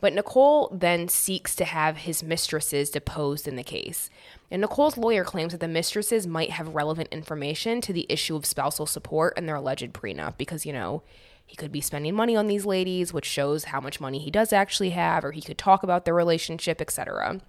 [0.00, 4.08] But Nicole then seeks to have his mistresses deposed in the case.
[4.50, 8.44] And Nicole's lawyer claims that the mistresses might have relevant information to the issue of
[8.44, 11.02] spousal support and their alleged prenup because, you know,
[11.46, 14.52] he could be spending money on these ladies, which shows how much money he does
[14.52, 17.40] actually have, or he could talk about their relationship, etc.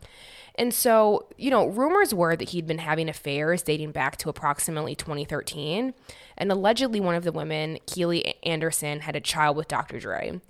[0.56, 4.96] And so, you know, rumors were that he'd been having affairs dating back to approximately
[4.96, 5.94] 2013.
[6.38, 10.00] And allegedly, one of the women, Keely Anderson, had a child with Dr.
[10.00, 10.42] Dre.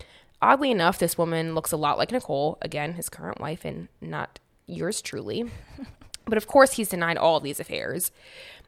[0.41, 4.39] Oddly enough, this woman looks a lot like Nicole, again, his current wife, and not
[4.65, 5.51] yours truly.
[6.31, 8.09] But of course, he's denied all these affairs.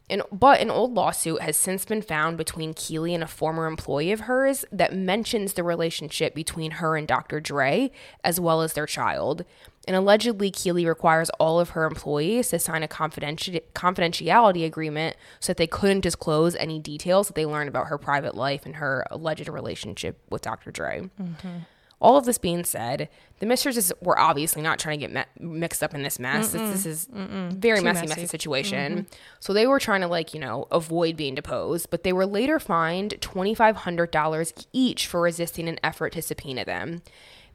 [0.09, 4.11] And, but an old lawsuit has since been found between Keely and a former employee
[4.11, 7.39] of hers that mentions the relationship between her and Dr.
[7.39, 7.89] Dre,
[8.21, 9.45] as well as their child.
[9.87, 15.51] And allegedly, Keely requires all of her employees to sign a confidenti- confidentiality agreement so
[15.51, 19.05] that they couldn't disclose any details that they learned about her private life and her
[19.09, 20.69] alleged relationship with Dr.
[20.69, 21.09] Dre.
[21.17, 21.59] Mm-hmm.
[22.03, 23.07] All of this being said,
[23.39, 26.51] the mistresses were obviously not trying to get me- mixed up in this mess.
[26.51, 28.07] This, this is very Too messy, messy.
[28.07, 28.93] messy situation.
[28.93, 29.13] Mm-hmm.
[29.39, 32.59] So they were trying to like you know avoid being deposed, but they were later
[32.59, 37.01] fined twenty five hundred dollars each for resisting an effort to subpoena them.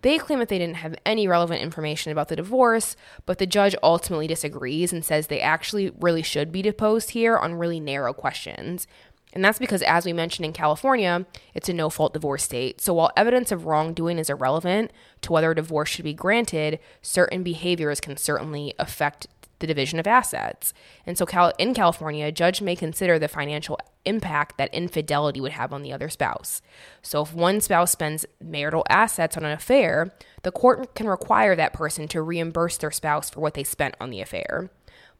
[0.02, 2.94] They claim that they didn't have any relevant information about the divorce,
[3.26, 7.54] but the judge ultimately disagrees and says they actually really should be deposed here on
[7.54, 8.86] really narrow questions.
[9.32, 12.80] And that's because, as we mentioned in California, it's a no fault divorce state.
[12.80, 14.90] So while evidence of wrongdoing is irrelevant
[15.22, 19.26] to whether a divorce should be granted, certain behaviors can certainly affect
[19.58, 20.72] the division of assets.
[21.04, 25.52] And so Cal- in California, a judge may consider the financial impact that infidelity would
[25.52, 26.62] have on the other spouse.
[27.02, 31.72] So if one spouse spends marital assets on an affair, the court can require that
[31.72, 34.70] person to reimburse their spouse for what they spent on the affair.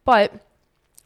[0.05, 0.33] But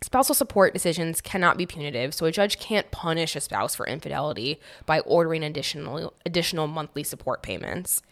[0.03, 4.59] Spousal support decisions cannot be punitive, so a judge can't punish a spouse for infidelity
[4.85, 8.03] by ordering additional additional monthly support payments.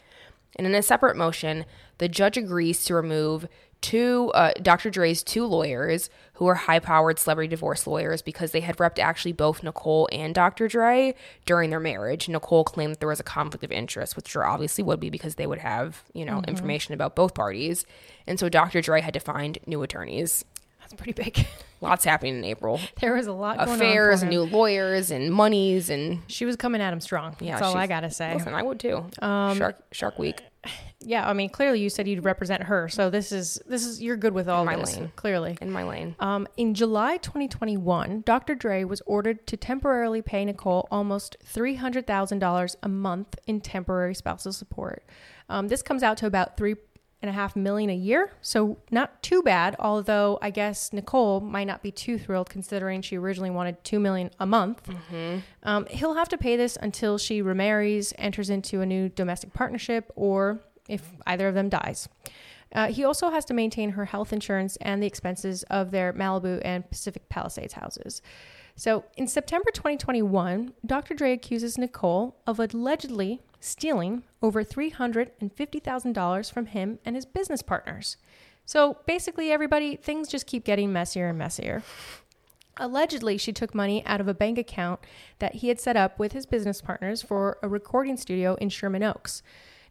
[0.57, 1.65] And in a separate motion,
[1.99, 3.49] the judge agrees to remove
[3.81, 4.91] two uh, Dr.
[4.91, 9.63] Dre's two lawyers who are high-powered celebrity divorce lawyers because they had repped actually both
[9.63, 10.69] Nicole and Dr.
[10.69, 11.15] Dre
[11.47, 12.29] during their marriage.
[12.29, 15.37] Nicole claimed that there was a conflict of interest, which there obviously would be because
[15.37, 16.51] they would have, you know, mm-hmm.
[16.51, 17.87] information about both parties.
[18.27, 18.81] And so Dr.
[18.81, 20.45] Dre had to find new attorneys.
[20.81, 21.47] That's pretty big.
[21.81, 22.81] Lots happening in April.
[23.01, 27.01] There was a lot affairs, new lawyers, and monies, and she was coming at him
[27.01, 27.37] strong.
[27.41, 28.35] Yeah, that's all I gotta say.
[28.35, 29.05] Listen, I would too.
[29.23, 30.43] Um, Shark Shark Week
[31.03, 34.19] yeah, I mean, clearly you said you'd represent her, so this is this is you're
[34.19, 35.11] good with all my this, lane.
[35.17, 35.57] clearly.
[35.61, 36.15] In my lane.
[36.21, 38.55] Um, in July 2021, Dr.
[38.55, 43.63] Dre was ordered to temporarily pay Nicole almost three hundred thousand dollars a month in
[43.63, 45.03] temporary spousal support.
[45.49, 46.77] Um, this comes out to about three
[47.23, 49.77] and a half million a year, so not too bad.
[49.79, 54.31] Although I guess Nicole might not be too thrilled considering she originally wanted two million
[54.39, 54.87] a month.
[54.87, 55.39] Mm-hmm.
[55.63, 60.11] Um, he'll have to pay this until she remarries, enters into a new domestic partnership,
[60.17, 62.09] or if either of them dies.
[62.73, 66.61] Uh, he also has to maintain her health insurance and the expenses of their Malibu
[66.65, 68.23] and Pacific Palisades houses.
[68.81, 71.13] So in September 2021, Dr.
[71.13, 78.17] Dre accuses Nicole of allegedly stealing over $350,000 from him and his business partners.
[78.65, 81.83] So basically, everybody, things just keep getting messier and messier.
[82.79, 85.01] Allegedly, she took money out of a bank account
[85.41, 89.03] that he had set up with his business partners for a recording studio in Sherman
[89.03, 89.43] Oaks.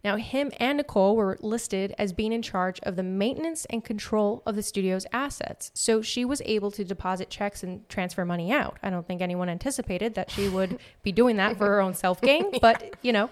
[0.03, 4.41] Now, him and Nicole were listed as being in charge of the maintenance and control
[4.45, 5.71] of the studio's assets.
[5.73, 8.77] So she was able to deposit checks and transfer money out.
[8.81, 12.21] I don't think anyone anticipated that she would be doing that for her own self
[12.21, 13.29] gain, but you know.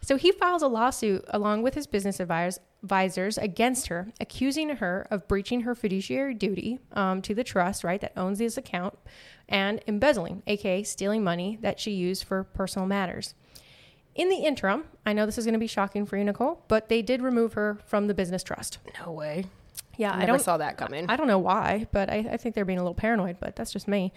[0.00, 5.28] So he files a lawsuit along with his business advisors, against her, accusing her of
[5.28, 8.98] breaching her fiduciary duty um, to the trust, right, that owns this account,
[9.48, 13.34] and embezzling, aka stealing money that she used for personal matters.
[14.18, 16.88] In the interim, I know this is going to be shocking for you, Nicole, but
[16.88, 18.78] they did remove her from the business trust.
[19.00, 19.44] No way.
[19.96, 21.06] Yeah, I, I don't saw that coming.
[21.08, 23.36] I don't know why, but I, I, think they're being a little paranoid.
[23.40, 24.12] But that's just me.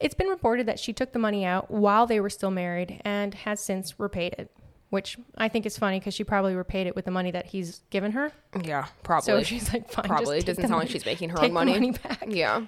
[0.00, 3.34] It's been reported that she took the money out while they were still married and
[3.34, 4.50] has since repaid it,
[4.88, 7.82] which I think is funny because she probably repaid it with the money that he's
[7.90, 8.32] given her.
[8.62, 9.26] Yeah, probably.
[9.26, 10.06] So she's like, fine.
[10.06, 11.72] Probably it doesn't sound money, like she's making her own money.
[11.72, 12.24] money back.
[12.28, 12.64] Yeah.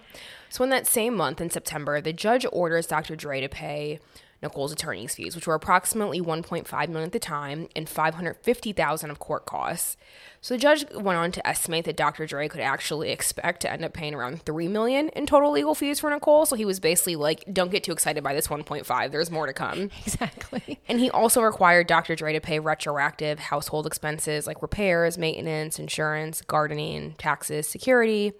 [0.50, 3.16] So in that same month in September, the judge orders Dr.
[3.16, 4.00] Dre to pay
[4.42, 9.46] Nicole's attorney's fees, which were approximately 1.5 million at the time and 550,000 of court
[9.46, 9.96] costs.
[10.40, 12.26] So the judge went on to estimate that Dr.
[12.26, 16.00] Dre could actually expect to end up paying around 3 million in total legal fees
[16.00, 16.46] for Nicole.
[16.46, 19.10] So he was basically like, don't get too excited by this 1.5.
[19.10, 19.90] There's more to come.
[20.06, 20.78] Exactly.
[20.88, 22.14] And he also required Dr.
[22.14, 28.32] Dre to pay retroactive household expenses like repairs, maintenance, insurance, gardening, taxes, security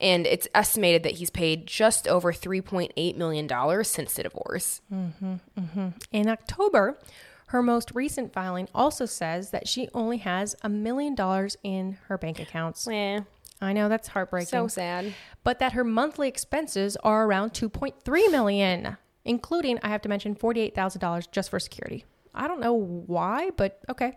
[0.00, 4.80] and it's estimated that he's paid just over $3.8 million since the divorce.
[4.92, 5.88] Mm-hmm, mm-hmm.
[6.12, 6.98] In October,
[7.46, 12.18] her most recent filing also says that she only has a million dollars in her
[12.18, 12.86] bank accounts.
[12.90, 13.20] Yeah.
[13.60, 14.48] I know that's heartbreaking.
[14.48, 15.14] So sad.
[15.42, 21.30] But that her monthly expenses are around 2.3 million, including I have to mention $48,000
[21.32, 22.04] just for security.
[22.38, 24.16] I don't know why, but okay.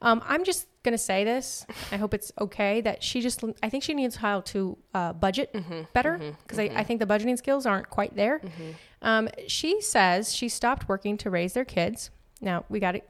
[0.00, 1.66] Um, I'm just gonna say this.
[1.90, 3.42] I hope it's okay that she just.
[3.62, 6.76] I think she needs how to uh, budget mm-hmm, better because mm-hmm, mm-hmm.
[6.76, 8.38] I, I, think the budgeting skills aren't quite there.
[8.40, 8.70] Mm-hmm.
[9.00, 12.10] Um, she says she stopped working to raise their kids.
[12.40, 13.02] Now we got to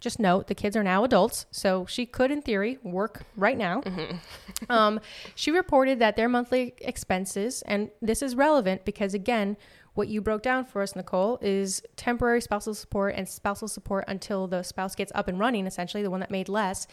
[0.00, 3.80] just note the kids are now adults, so she could, in theory, work right now.
[3.82, 4.16] Mm-hmm.
[4.72, 5.00] um,
[5.34, 9.56] she reported that their monthly expenses, and this is relevant because again
[9.98, 14.46] what you broke down for us, Nicole, is temporary spousal support and spousal support until
[14.46, 16.86] the spouse gets up and running, essentially, the one that made less.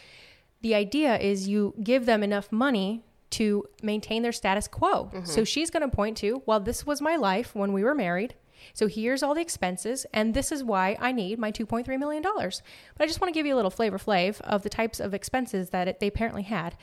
[0.62, 5.06] The idea is you give them enough money to maintain their status quo.
[5.06, 5.26] Mm-hmm.
[5.26, 8.34] So she's going to point to, well, this was my life when we were married.
[8.74, 12.24] So here's all the expenses, and this is why I need my $2.3 million.
[12.24, 12.64] But
[13.00, 15.70] I just want to give you a little flavor flav of the types of expenses
[15.70, 16.76] that it, they apparently had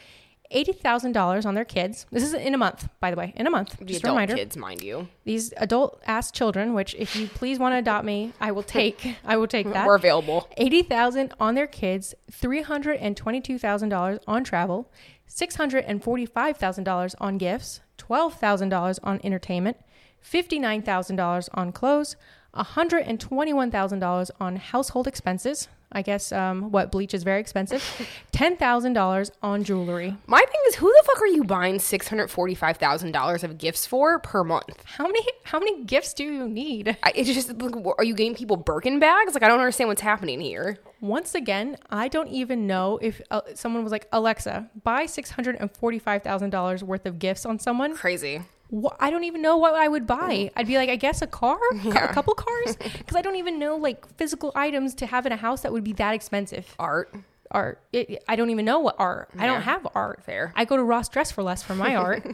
[0.53, 2.07] eighty thousand dollars on their kids.
[2.11, 3.77] This is in a month, by the way, in a month.
[3.79, 4.35] The just adult a reminder.
[4.35, 5.09] kids, mind you.
[5.25, 9.17] These adult ass children, which if you please want to adopt me, I will take.
[9.25, 9.87] I will take that.
[9.87, 10.49] We're available.
[10.57, 14.91] Eighty thousand on their kids, three hundred and twenty-two thousand dollars on travel,
[15.27, 19.77] six hundred and forty-five thousand dollars on gifts, twelve thousand dollars on entertainment,
[20.21, 22.17] fifty-nine thousand dollars on clothes.
[22.55, 25.69] $121,000 on household expenses.
[25.93, 27.83] I guess um, what bleach is very expensive.
[28.33, 30.17] $10,000 on jewelry.
[30.27, 33.59] My thing is, who the fuck are you buying six hundred forty-five thousand dollars of
[33.59, 34.83] gifts for per month?
[34.85, 36.97] How many how many gifts do you need?
[37.03, 39.35] I, it's just, like, are you getting people Birkin bags?
[39.35, 40.79] Like, I don't understand what's happening here.
[41.01, 47.07] Once again, I don't even know if uh, someone was like, Alexa, buy $645,000 worth
[47.07, 47.95] of gifts on someone.
[47.97, 48.43] Crazy.
[48.73, 50.51] Wh- I don't even know what I would buy.
[50.57, 52.11] I'd be like, I guess a car, Yeah.
[52.11, 55.37] a couple cars, because I don't even know like physical items to have in a
[55.37, 56.75] house that would be that expensive.
[56.79, 57.15] Art.
[57.51, 57.81] Art.
[57.93, 59.29] It, I don't even know what art.
[59.39, 60.23] I don't have art.
[60.25, 60.53] Fair.
[60.57, 62.25] I go to Ross Dress for less for my art.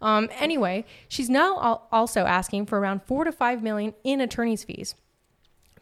[0.00, 0.28] um.
[0.38, 4.94] Anyway, she's now al- also asking for around four to five million in attorney's fees.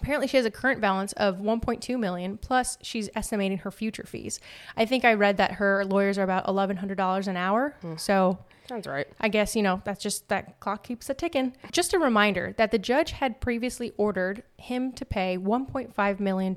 [0.01, 2.39] Apparently, she has a current balance of 1.2 million.
[2.39, 4.39] Plus, she's estimating her future fees.
[4.77, 7.75] I think I read that her lawyers are about $1,100 an hour.
[7.97, 9.09] So Sounds right.
[9.19, 11.55] I guess, you know, that's just that clock keeps a ticking.
[11.73, 16.55] Just a reminder that the judge had previously ordered him to pay $1.5 million.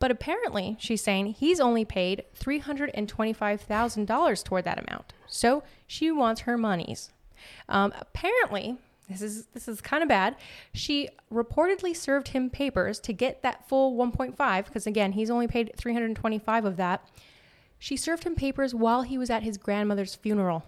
[0.00, 5.12] But apparently, she's saying he's only paid $325,000 toward that amount.
[5.28, 7.12] So she wants her monies.
[7.68, 10.36] Um, apparently, this is this is kind of bad.
[10.72, 15.72] She reportedly served him papers to get that full 1.5 because again, he's only paid
[15.76, 17.06] 325 of that.
[17.78, 20.64] She served him papers while he was at his grandmother's funeral.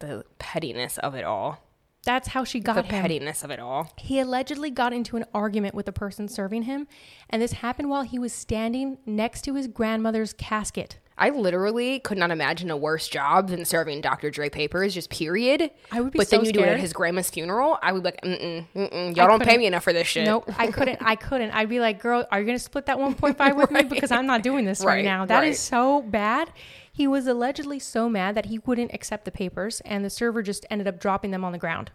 [0.00, 1.64] The pettiness of it all.
[2.04, 2.88] That's how she got The him.
[3.02, 3.92] pettiness of it all.
[3.98, 6.88] He allegedly got into an argument with the person serving him,
[7.28, 10.98] and this happened while he was standing next to his grandmother's casket.
[11.18, 14.30] I literally could not imagine a worse job than serving Dr.
[14.30, 15.70] Dre papers, just period.
[15.92, 17.78] I would be But so then you do it at his grandma's funeral.
[17.82, 19.14] I would be like, mm-mm, mm-mm.
[19.14, 20.24] Y'all don't pay me enough for this shit.
[20.24, 21.02] Nope, I couldn't.
[21.02, 21.50] I couldn't.
[21.50, 23.82] I'd be like, "Girl, are you going to split that 1.5 with me?
[23.82, 25.26] Because I'm not doing this right, Right, now.
[25.26, 25.56] That is right.
[25.58, 26.50] so bad."
[26.92, 30.66] He was allegedly so mad that he wouldn't accept the papers, and the server just
[30.70, 31.90] ended up dropping them on the ground.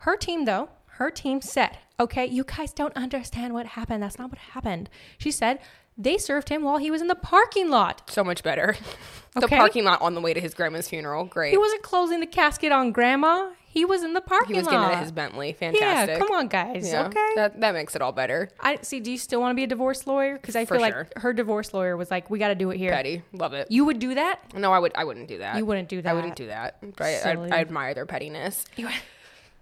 [0.00, 4.02] Her team, though, her team said, "Okay, you guys don't understand what happened.
[4.02, 5.60] That's not what happened." She said
[6.00, 8.08] they served him while he was in the parking lot.
[8.10, 8.76] So much better.
[9.34, 9.56] the Okay.
[9.56, 11.24] parking lot on the way to his grandma's funeral.
[11.24, 11.50] Great.
[11.50, 13.50] He wasn't closing the casket on grandma.
[13.70, 14.48] He was in the parking lot.
[14.54, 14.72] He was lot.
[14.72, 15.52] getting at his Bentley.
[15.52, 16.14] Fantastic.
[16.14, 16.88] yeah, come on, guys.
[16.90, 17.28] Yeah, Okay.
[17.36, 18.48] That, that makes it all better.
[18.60, 18.98] I see.
[18.98, 20.34] Do you still want to be a divorce lawyer?
[20.36, 20.96] Because I For feel sure.
[21.14, 23.22] like her divorce lawyer was like, "We got to do it here." Petty.
[23.32, 23.70] Love it.
[23.70, 24.40] You would do that?
[24.54, 24.92] No, I would.
[24.94, 25.56] I wouldn't do that.
[25.56, 26.10] You wouldn't do that.
[26.10, 26.78] I wouldn't do that.
[26.98, 27.24] Right?
[27.24, 28.64] I, I, I admire their pettiness.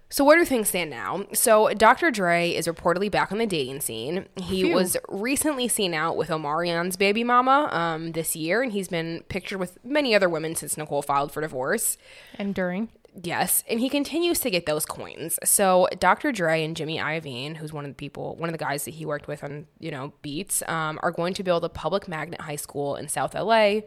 [0.09, 1.25] So where do things stand now?
[1.33, 2.11] So Dr.
[2.11, 4.25] Dre is reportedly back on the dating scene.
[4.37, 4.73] He Phew.
[4.73, 9.57] was recently seen out with Omarion's baby mama um, this year, and he's been pictured
[9.57, 11.97] with many other women since Nicole filed for divorce.
[12.35, 12.87] And during.
[13.21, 15.39] Yes, and he continues to get those coins.
[15.43, 16.31] So Dr.
[16.31, 19.05] Dre and Jimmy Iovine, who's one of the people, one of the guys that he
[19.05, 22.55] worked with on you know Beats, um, are going to build a public magnet high
[22.55, 23.79] school in South LA.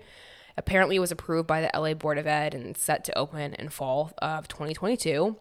[0.56, 3.68] Apparently, it was approved by the LA Board of Ed and set to open in
[3.68, 5.36] fall of 2022.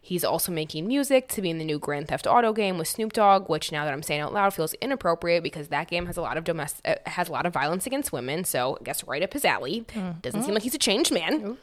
[0.00, 3.12] He's also making music to be in the new Grand Theft Auto game with Snoop
[3.12, 6.22] Dogg, which now that I'm saying out loud feels inappropriate because that game has a
[6.22, 8.44] lot of domestic uh, has a lot of violence against women.
[8.44, 9.84] So I guess right up his alley.
[10.22, 11.58] Doesn't seem like he's a changed man.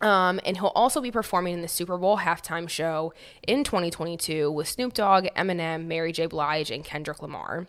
[0.00, 3.14] Um, and he'll also be performing in the Super Bowl halftime show
[3.46, 6.26] in 2022 with Snoop Dogg, Eminem, Mary J.
[6.26, 7.66] Blige, and Kendrick Lamar.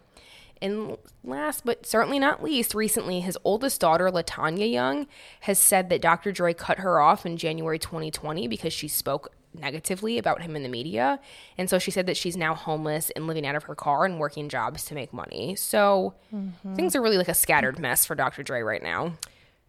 [0.61, 5.07] And last but certainly not least, recently his oldest daughter, Latanya Young,
[5.41, 6.31] has said that Dr.
[6.31, 10.69] Dre cut her off in January 2020 because she spoke negatively about him in the
[10.69, 11.19] media.
[11.57, 14.19] And so she said that she's now homeless and living out of her car and
[14.19, 15.55] working jobs to make money.
[15.55, 16.15] So
[16.75, 18.43] things are really like a scattered mess for Dr.
[18.43, 19.13] Dre right now.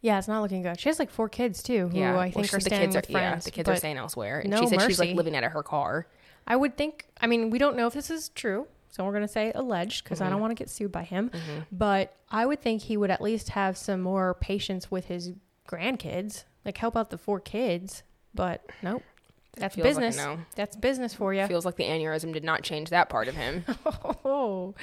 [0.01, 0.79] Yeah, it's not looking good.
[0.79, 2.97] She has like four kids too, who Yeah, I well, think she's the staying kids
[2.97, 3.15] are friends.
[3.15, 4.41] yeah, the kids are staying elsewhere.
[4.41, 6.07] And no she said she's like living out of her car.
[6.47, 7.07] I would think.
[7.21, 10.19] I mean, we don't know if this is true, so we're gonna say alleged because
[10.19, 10.27] Mm-hmm.
[10.27, 11.31] I don't want to get sued by him.
[11.73, 15.33] But I would think he would at least have some more patience with his
[15.69, 18.03] grandkids, like help out the four kids.
[18.35, 19.03] But nope,
[19.57, 20.17] that's feels like business.
[20.17, 20.39] no.
[20.55, 21.47] That's business for you.
[21.47, 23.65] Feels like the aneurysm did not change that part of him.
[24.25, 24.75] Oh,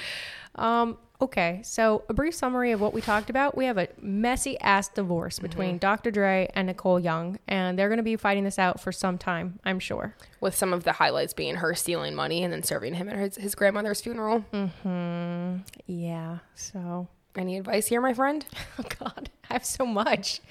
[0.55, 1.61] um, okay.
[1.63, 3.57] So a brief summary of what we talked about.
[3.57, 6.11] We have a messy ass divorce between Dr.
[6.11, 9.59] Dre and Nicole Young, and they're going to be fighting this out for some time,
[9.63, 10.15] I'm sure.
[10.41, 13.35] with some of the highlights being her stealing money and then serving him at his,
[13.35, 14.39] his grandmother's funeral.
[14.51, 15.57] Hmm.
[15.87, 16.39] Yeah.
[16.55, 18.45] So, Any advice here, my friend?
[18.79, 20.41] oh God, I have so much.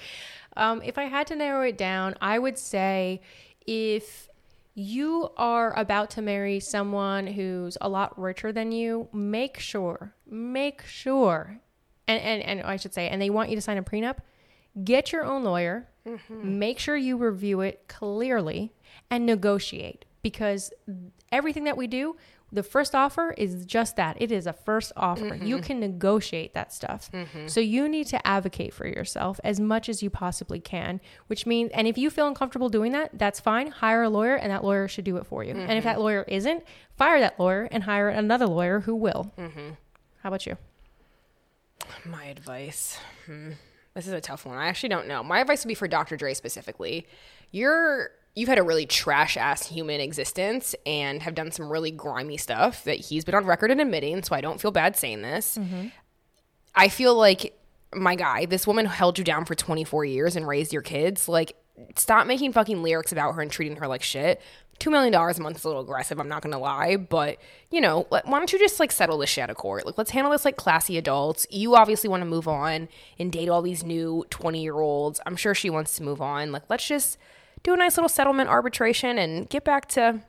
[0.57, 3.20] Um, if I had to narrow it down, I would say
[3.66, 4.29] if
[4.74, 10.84] you are about to marry someone who's a lot richer than you, make sure, make
[10.84, 11.60] sure,
[12.08, 14.18] and, and, and I should say, and they want you to sign a prenup,
[14.83, 16.58] get your own lawyer, mm-hmm.
[16.58, 18.72] make sure you review it clearly,
[19.10, 20.72] and negotiate because
[21.31, 22.16] everything that we do,
[22.55, 24.17] the first offer is just that.
[24.21, 25.35] It is a first offer.
[25.35, 25.65] You mm-hmm.
[25.65, 27.11] can negotiate that stuff.
[27.13, 27.48] Mm-hmm.
[27.48, 31.73] So you need to advocate for yourself as much as you possibly can, which means,
[31.75, 33.67] and if you feel uncomfortable doing that, that's fine.
[33.67, 35.52] Hire a lawyer and that lawyer should do it for you.
[35.52, 36.02] And if that mm-hmm.
[36.02, 36.63] lawyer isn't,
[36.96, 39.33] fire that lawyer and hire another lawyer who will.
[40.23, 40.57] How about you?
[42.05, 42.98] My advice.
[43.27, 43.50] Hmm.
[43.94, 44.57] This is a tough one.
[44.57, 45.23] I actually don't know.
[45.23, 46.17] My advice would be for Dr.
[46.17, 47.07] Dre specifically.
[47.50, 52.37] You're you've had a really trash ass human existence and have done some really grimy
[52.37, 55.56] stuff that he's been on record in admitting, so I don't feel bad saying this.
[55.56, 55.88] Mm-hmm.
[56.74, 57.56] I feel like
[57.94, 61.28] my guy, this woman held you down for 24 years and raised your kids.
[61.28, 61.56] Like,
[61.96, 64.40] stop making fucking lyrics about her and treating her like shit.
[64.80, 66.18] Two million dollars a month is a little aggressive.
[66.18, 67.38] I'm not gonna lie, but
[67.70, 69.87] you know, why don't you just like settle this shit out of court?
[69.87, 71.46] Like, let's handle this like classy adults.
[71.48, 75.20] You obviously want to move on and date all these new 20 year olds.
[75.24, 76.50] I'm sure she wants to move on.
[76.50, 77.18] Like, let's just
[77.65, 80.21] do a nice little settlement arbitration and get back to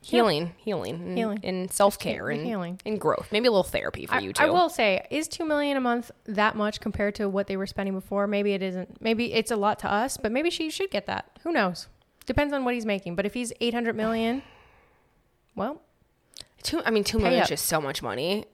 [0.00, 1.40] healing, healing, and, Healing.
[1.42, 2.78] and self care and healing.
[2.84, 3.28] and growth.
[3.32, 4.44] Maybe a little therapy for I, you too.
[4.44, 7.66] I will say, is two million a month that much compared to what they were
[7.66, 8.26] spending before?
[8.26, 9.00] Maybe it isn't.
[9.00, 11.30] Maybe it's a lot to us, but maybe she should get that.
[11.42, 11.88] Who knows?
[12.26, 13.16] Depends on what he's making.
[13.16, 14.42] But if he's eight hundred million,
[15.54, 15.80] well,
[16.62, 17.44] Two, I mean, two million up.
[17.44, 18.46] is just so much money.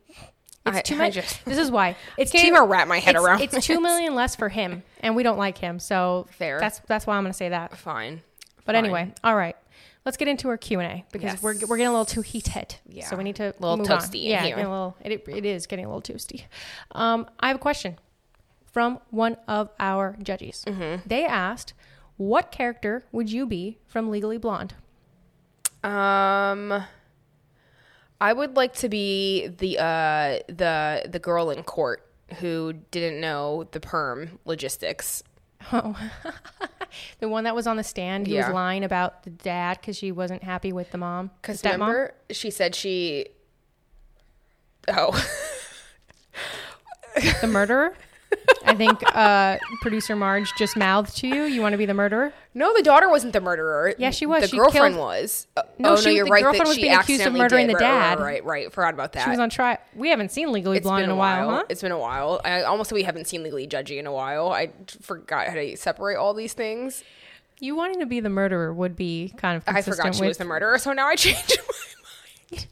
[0.66, 1.14] It's I, too much.
[1.14, 3.74] just- this is why it's Can't two, even wrap my head it's, around It's two
[3.74, 3.82] this.
[3.82, 5.78] million less for him, and we don't like him.
[5.78, 6.60] So Fair.
[6.60, 7.76] That's that's why I'm going to say that.
[7.76, 8.22] Fine.
[8.66, 8.84] But Fine.
[8.84, 9.56] anyway, all right.
[10.04, 11.42] Let's get into our Q and A because Yes.
[11.42, 12.76] we're, we're getting a little too heated.
[12.88, 13.04] Yeah.
[13.06, 14.96] So we need to a Little toasty Yeah, a little.
[15.04, 16.44] It, it is getting a little toasty.
[16.92, 17.98] Um, I have a question
[18.72, 20.64] from one of our judges.
[20.66, 21.02] Mm-hmm.
[21.06, 21.74] They asked,
[22.16, 24.74] "What character would you be from Legally Blonde?"
[25.84, 26.84] Um,
[28.20, 32.06] I would like to be the uh the the girl in court
[32.40, 35.22] who didn't know the perm logistics.
[35.72, 35.96] Oh,
[37.20, 38.26] the one that was on the stand.
[38.26, 38.46] He Yeah.
[38.48, 41.30] was lying about the dad because she wasn't happy with the mom.
[41.40, 43.26] Because remember, she said she.
[44.88, 45.12] Oh,
[47.40, 47.94] the murderer.
[48.64, 51.42] I think uh, producer Marge just mouthed to you.
[51.42, 52.32] You want to be the murderer?
[52.54, 53.94] No, the daughter wasn't the murderer.
[53.98, 54.42] Yeah, she was.
[54.42, 55.46] The She girlfriend killed- was.
[55.56, 56.42] Uh, No, oh, she- no, you're the right.
[56.42, 57.76] girlfriend was being accused of murdering did.
[57.76, 58.18] the dad.
[58.18, 58.72] Right, right, right.
[58.72, 59.24] Forgot about that.
[59.24, 59.78] She was on trial.
[59.94, 61.64] We haven't seen Legally It's Blonde in a while, huh?
[61.68, 62.40] It's been a while.
[62.44, 64.50] I almost we haven't seen Legally Judgy in a while.
[64.50, 64.70] I
[65.00, 67.04] forgot how to separate all these things.
[67.60, 70.28] You wanting to be the murderer would be kind of I forgot she with.
[70.28, 71.74] was the murderer, so now I changed my
[72.58, 72.66] mind.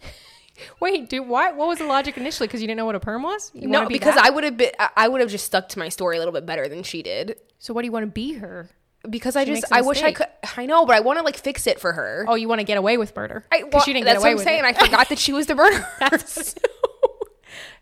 [0.80, 1.52] Wait, dude, why?
[1.52, 2.46] What was the logic initially?
[2.46, 3.50] Because you didn't know what a perm was?
[3.54, 4.24] You No, be because that?
[4.24, 4.70] I would have been.
[4.78, 7.02] I- I would have just stuck to my story a little bit better than she
[7.02, 7.36] did.
[7.58, 8.70] So what do you want to be her?
[9.08, 10.26] Because I She just, I wish I could.
[10.56, 12.24] I know, but I want to like fix it for her.
[12.28, 13.44] Oh, you want to get away with murder?
[13.52, 14.64] I, well, she didn't that's get away what I'm saying.
[14.64, 14.66] it.
[14.66, 15.86] I forgot that she was the murderer.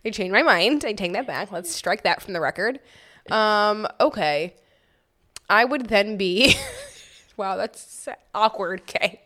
[0.04, 0.84] I changed my mind.
[0.84, 1.50] I take that back.
[1.50, 2.80] Let's strike that from the record.
[3.30, 4.54] Um, okay.
[5.48, 6.54] I would then be.
[7.36, 8.82] wow, that's awkward.
[8.82, 9.20] Okay.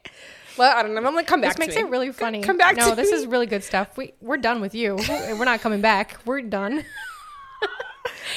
[0.56, 0.98] Well, I don't know.
[0.98, 1.56] I'm gonna come back.
[1.56, 1.82] This makes me.
[1.82, 2.42] it really funny.
[2.42, 2.76] Come back.
[2.76, 3.18] No, this me.
[3.18, 3.96] is really good stuff.
[3.96, 4.98] We we're done with you.
[5.08, 6.18] We're not coming back.
[6.24, 6.84] We're done.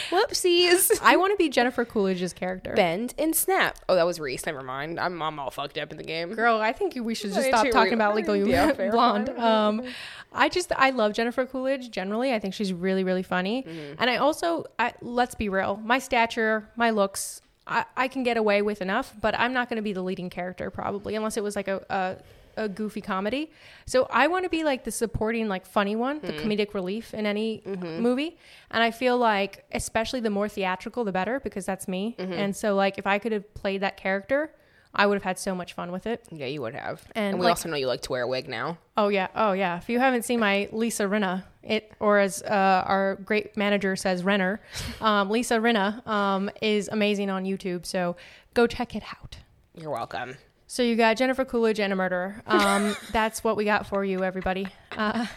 [0.10, 1.00] Whoopsies.
[1.04, 2.74] I want to be Jennifer Coolidge's character.
[2.74, 3.80] Bend and snap.
[3.90, 4.46] Oh, that was Reese.
[4.46, 5.00] Never mind.
[5.00, 6.34] I'm, I'm all fucked up in the game.
[6.34, 8.72] Girl, I think we should just stop talking about Legally Yeah.
[8.92, 9.30] Blonde.
[9.30, 9.84] Um,
[10.32, 12.34] I just I love Jennifer Coolidge generally.
[12.34, 13.96] I think she's really really funny, Mm-hmm.
[14.02, 17.42] and I also I, let's be real, my stature, my looks.
[17.66, 20.30] I, I can get away with enough, but I'm not going to be the leading
[20.30, 22.18] character probably unless it was like a, a,
[22.58, 23.52] a goofy comedy.
[23.86, 26.48] So I want to be like the supporting, like funny one, the Mm-hmm.
[26.50, 28.38] comedic relief in any movie.
[28.72, 32.16] And I feel like, especially the more theatrical, the better because that's me.
[32.20, 32.34] Mm-hmm.
[32.34, 34.52] And so, like, if I could have played that character,
[34.96, 36.24] I would have had so much fun with it.
[36.32, 37.04] Yeah, you would have.
[37.16, 38.78] And, And, we like- also know you like to wear a wig now.
[38.96, 39.78] Oh yeah, oh yeah.
[39.78, 44.24] If you haven't seen my Lisa Rinna, it or as uh, our great manager says,
[44.24, 44.62] Renner,
[45.02, 47.88] um, Lisa Rinna um, is amazing on YouTube.
[47.88, 48.16] So
[48.54, 49.38] go check it out.
[49.76, 50.38] You're welcome.
[50.74, 52.42] So you got Jennifer Coolidge and a murderer.
[52.48, 54.66] Um, that's what we got for you, everybody.
[54.98, 55.28] Uh,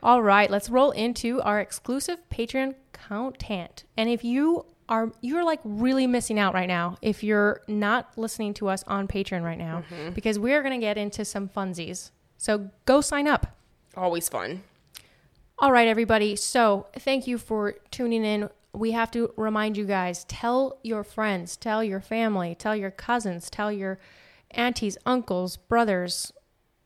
[0.00, 3.82] all right, let's roll into our exclusive Patreon content.
[3.96, 8.54] And if you are you're like really missing out right now if you're not listening
[8.54, 9.82] to us on Patreon right now
[10.14, 12.12] because we're going to get into some funsies.
[12.38, 13.48] So go sign up.
[13.96, 14.62] Always fun.
[15.58, 16.36] All right, everybody.
[16.36, 18.50] So thank you for tuning in.
[18.74, 23.50] We have to remind you guys tell your friends, tell your family, tell your cousins,
[23.50, 23.98] tell your
[24.50, 26.32] aunties, uncles, brothers,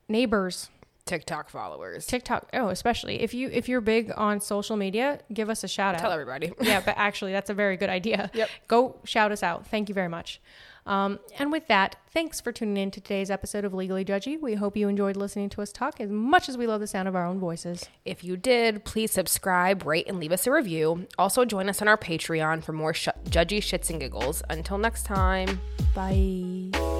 [0.08, 0.68] neighbors,
[1.04, 2.04] TikTok followers.
[2.04, 2.50] TikTok.
[2.52, 6.00] Oh, especially if you if you're big on social media, give us a shout out.
[6.00, 6.52] Tell everybody.
[6.60, 8.30] yeah, but actually, that's a very good idea.
[8.34, 8.48] Yep.
[8.66, 9.66] Go shout us out.
[9.68, 10.40] Thank you very much.
[10.86, 14.40] Um, and with that, thanks for tuning in to today's episode of Legally Judgy.
[14.40, 17.08] We hope you enjoyed listening to us talk as much as we love the sound
[17.08, 17.88] of our own voices.
[18.04, 21.08] If you did, please subscribe, rate, and leave us a review.
[21.18, 24.42] Also, join us on our Patreon for more sh- judgy shits and giggles.
[24.48, 25.60] Until next time.
[25.94, 26.95] Bye.